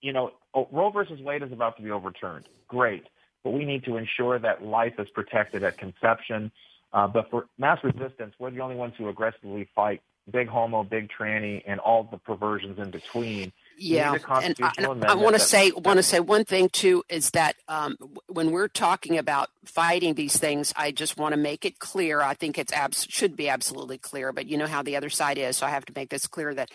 you 0.00 0.12
know, 0.12 0.32
oh, 0.54 0.68
Roe 0.72 0.90
versus 0.90 1.20
Wade 1.20 1.42
is 1.42 1.52
about 1.52 1.76
to 1.76 1.82
be 1.82 1.90
overturned. 1.90 2.46
Great. 2.68 3.04
But 3.44 3.50
we 3.50 3.64
need 3.64 3.84
to 3.84 3.96
ensure 3.96 4.38
that 4.38 4.62
life 4.62 4.94
is 4.98 5.08
protected 5.10 5.62
at 5.62 5.78
conception. 5.78 6.50
Uh, 6.92 7.06
but 7.06 7.30
for 7.30 7.46
mass 7.58 7.78
resistance, 7.82 8.34
we're 8.38 8.50
the 8.50 8.60
only 8.60 8.76
ones 8.76 8.94
who 8.98 9.08
aggressively 9.08 9.68
fight 9.74 10.02
big 10.30 10.48
homo, 10.48 10.84
big 10.84 11.08
tranny, 11.18 11.62
and 11.66 11.80
all 11.80 12.08
the 12.10 12.18
perversions 12.18 12.78
in 12.78 12.90
between. 12.90 13.52
Yeah, 13.82 14.12
and 14.42 14.54
I, 14.60 14.72
and 14.76 15.04
I 15.06 15.14
want 15.14 15.36
to 15.36 15.40
say 15.40 15.70
want 15.70 15.96
to 15.96 16.02
say 16.02 16.20
one 16.20 16.44
thing 16.44 16.68
too 16.68 17.02
is 17.08 17.30
that 17.30 17.56
um, 17.66 17.96
when 18.28 18.50
we're 18.50 18.68
talking 18.68 19.16
about 19.16 19.48
fighting 19.64 20.14
these 20.14 20.36
things, 20.36 20.74
I 20.76 20.90
just 20.90 21.16
want 21.16 21.32
to 21.32 21.38
make 21.40 21.64
it 21.64 21.78
clear. 21.78 22.20
I 22.20 22.34
think 22.34 22.58
it's 22.58 22.74
abs- 22.74 23.06
should 23.08 23.36
be 23.36 23.48
absolutely 23.48 23.96
clear, 23.96 24.32
but 24.32 24.46
you 24.46 24.58
know 24.58 24.66
how 24.66 24.82
the 24.82 24.96
other 24.96 25.08
side 25.08 25.38
is, 25.38 25.56
so 25.56 25.66
I 25.66 25.70
have 25.70 25.86
to 25.86 25.94
make 25.96 26.10
this 26.10 26.26
clear 26.26 26.52
that 26.54 26.70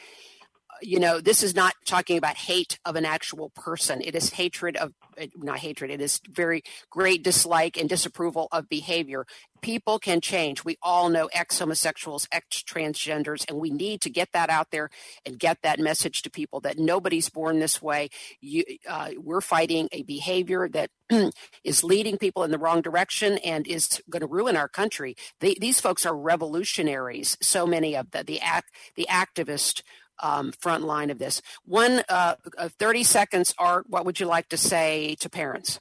you 0.82 1.00
know, 1.00 1.22
this 1.22 1.44
is 1.44 1.56
not 1.56 1.74
talking 1.86 2.18
about 2.18 2.36
hate 2.36 2.80
of 2.86 2.96
an 2.96 3.06
actual 3.06 3.50
person. 3.52 4.02
It 4.02 4.16
is 4.16 4.32
hatred 4.32 4.76
of, 4.78 4.94
not 5.36 5.60
hatred, 5.60 5.92
it 5.92 6.02
is 6.02 6.20
very 6.30 6.64
great 6.90 7.24
dislike 7.24 7.78
and 7.78 7.88
disapproval 7.88 8.48
of 8.52 8.68
behavior. 8.70 9.26
People 9.62 9.98
can 9.98 10.22
change. 10.22 10.64
We 10.64 10.78
all 10.82 11.10
know 11.10 11.28
ex 11.34 11.58
homosexuals, 11.60 12.28
ex 12.32 12.62
transgenders, 12.62 13.46
and 13.50 13.60
we 13.60 13.70
need 13.72 14.02
to 14.02 14.10
get 14.10 14.30
that 14.34 14.50
out 14.50 14.72
there 14.72 14.90
and 15.26 15.40
get 15.40 15.60
that 15.64 15.80
message 15.80 16.22
to 16.24 16.30
people 16.30 16.60
that 16.62 16.78
nobody's 16.78 17.30
born 17.30 17.60
this 17.60 17.82
way. 17.82 18.10
You, 18.42 18.64
uh, 18.88 19.12
we're 19.18 19.42
fighting 19.42 19.90
a 19.92 20.04
behavior 20.04 20.70
that 20.70 20.90
is 21.64 21.84
leading 21.84 22.18
people 22.18 22.44
in 22.44 22.52
the 22.52 22.60
wrong 22.60 22.82
direction 22.82 23.38
and 23.40 23.66
is 23.66 24.02
going 24.10 24.22
to 24.22 24.28
ruin 24.28 24.56
our 24.56 24.68
country. 24.68 25.16
They, 25.40 25.56
these 25.56 25.80
folks 25.80 26.06
are 26.06 26.16
revolutionaries. 26.16 27.38
So 27.42 27.66
many 27.66 27.96
of 27.96 28.12
the 28.12 28.24
the 28.24 28.42
act 28.42 28.72
the 28.96 29.08
activists 29.10 29.82
um, 30.22 30.52
front 30.52 30.84
line 30.84 31.10
of 31.10 31.20
this. 31.20 31.42
One, 31.66 32.04
uh, 32.10 32.36
30 32.80 33.04
seconds, 33.04 33.54
Art, 33.58 33.90
what 33.90 34.06
would 34.06 34.20
you 34.20 34.26
like 34.26 34.50
to 34.50 34.58
say 34.58 35.16
to 35.20 35.30
parents? 35.30 35.80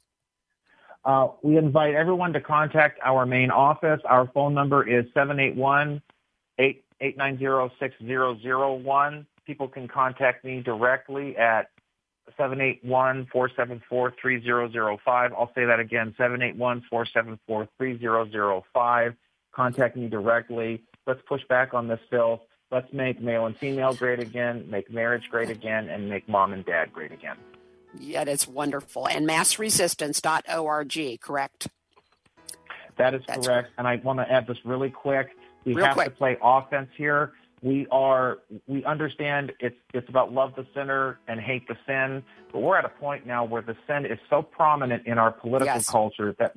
Uh, 1.05 1.29
we 1.43 1.59
invite 1.59 1.95
everyone 1.95 2.33
to 2.33 2.41
contact 2.41 2.99
our 3.03 3.27
main 3.27 3.51
office. 3.51 4.01
Our 4.07 4.27
phone 4.33 4.55
number 4.55 4.89
is 4.89 5.05
781 5.13 6.01
890 6.59 7.75
6001. 7.79 9.27
People 9.47 9.69
can 9.69 9.87
contact 9.87 10.45
me 10.45 10.63
directly 10.63 11.37
at 11.37 11.69
781-474-3005. 12.39 15.01
I'll 15.07 15.53
say 15.55 15.67
that 15.67 15.79
again, 15.79 16.15
781-474-3005. 16.19 19.17
Contact 19.53 19.97
me 19.97 20.09
directly. 20.09 20.83
Let's 21.07 21.21
push 21.29 21.43
back 21.49 21.75
on 21.75 21.87
this 21.87 22.01
filth. 22.11 22.41
Let's 22.71 22.93
make 22.93 23.21
male 23.21 23.47
and 23.47 23.57
female 23.57 23.95
great 23.95 24.21
again, 24.21 24.67
make 24.69 24.91
marriage 24.91 25.29
great 25.31 25.51
again, 25.51 25.89
and 25.89 26.09
make 26.09 26.29
mom 26.29 26.53
and 26.53 26.65
dad 26.65 26.93
great 26.93 27.13
again. 27.13 27.37
Yeah, 27.99 28.25
that's 28.25 28.49
wonderful. 28.49 29.07
And 29.07 29.29
massresistance.org, 29.29 31.21
correct? 31.21 31.69
That 32.97 33.15
is 33.15 33.23
that's 33.27 33.47
correct. 33.47 33.71
And 33.79 33.87
I 33.87 33.97
want 33.97 34.19
to 34.21 34.31
add 34.31 34.47
this 34.47 34.59
really 34.65 34.91
quick. 34.91 35.31
We 35.65 35.75
have 35.77 35.95
quick. 35.95 36.07
to 36.07 36.11
play 36.11 36.37
offense 36.43 36.91
here. 36.97 37.33
We 37.63 37.87
are 37.91 38.39
we 38.67 38.85
understand 38.85 39.53
it's 39.59 39.77
it's 39.95 40.09
about 40.09 40.33
love 40.33 40.55
the 40.55 40.67
sinner 40.75 41.19
and 41.29 41.41
hate 41.41 41.67
the 41.67 41.77
sin, 41.87 42.23
but 42.53 42.61
we're 42.61 42.77
at 42.77 42.85
a 42.85 42.91
point 42.91 43.27
now 43.27 43.45
where 43.45 43.63
the 43.63 43.77
sin 43.87 44.05
is 44.05 44.19
so 44.29 44.43
prominent 44.43 45.07
in 45.07 45.19
our 45.19 45.33
political 45.33 45.75
yes. 45.75 45.89
culture 45.89 46.35
that 46.39 46.55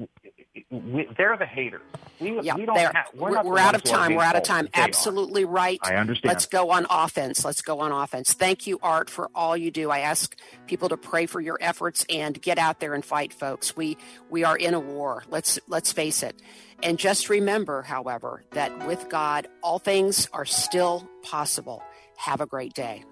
we, 0.69 1.08
they're 1.15 1.38
the 1.38 1.45
haters. 1.45 1.82
We, 2.19 2.41
yeah, 2.41 2.56
we 2.56 2.65
don't 2.65 2.77
have, 2.77 3.08
we're, 3.13 3.32
we're, 3.32 3.43
we're 3.43 3.60
out 3.60 3.75
of 3.75 3.84
time. 3.84 4.15
We're 4.15 4.23
out 4.23 4.36
of 4.36 4.43
time. 4.43 4.67
Absolutely 4.73 5.43
are. 5.43 5.47
right. 5.47 5.80
I 5.82 5.95
understand. 5.95 6.30
Let's 6.30 6.45
go 6.45 6.71
on 6.71 6.86
offense. 6.89 7.45
Let's 7.45 7.62
go 7.62 7.80
on 7.80 7.91
offense. 7.91 8.34
Thank 8.34 8.67
you, 8.67 8.77
Art, 8.82 9.10
for 9.10 9.30
all 9.34 9.56
you 9.56 9.71
do. 9.71 9.89
I 9.89 9.99
ask 9.99 10.36
people 10.65 10.89
to 10.89 10.97
pray 10.97 11.25
for 11.25 11.39
your 11.39 11.58
efforts 11.62 12.06
and 12.10 12.41
get 12.41 12.58
out 12.58 12.80
there 12.82 12.93
and 12.93 13.06
fight, 13.06 13.34
folks. 13.34 13.77
We 13.77 13.97
we 14.30 14.43
are 14.43 14.58
in 14.58 14.73
a 14.73 14.80
war. 14.80 15.23
Let's 15.30 15.58
let's 15.67 15.93
face 15.93 16.21
it. 16.21 16.41
And 16.84 16.99
just 16.99 17.30
remember, 17.30 17.82
however, 17.82 18.43
that 18.51 18.88
with 18.88 19.10
God, 19.10 19.47
all 19.63 19.80
things 19.80 20.27
are 20.34 20.45
still 20.45 21.10
possible. 21.23 21.82
Have 22.17 22.41
a 22.41 22.45
great 22.45 22.73
day. 22.73 23.03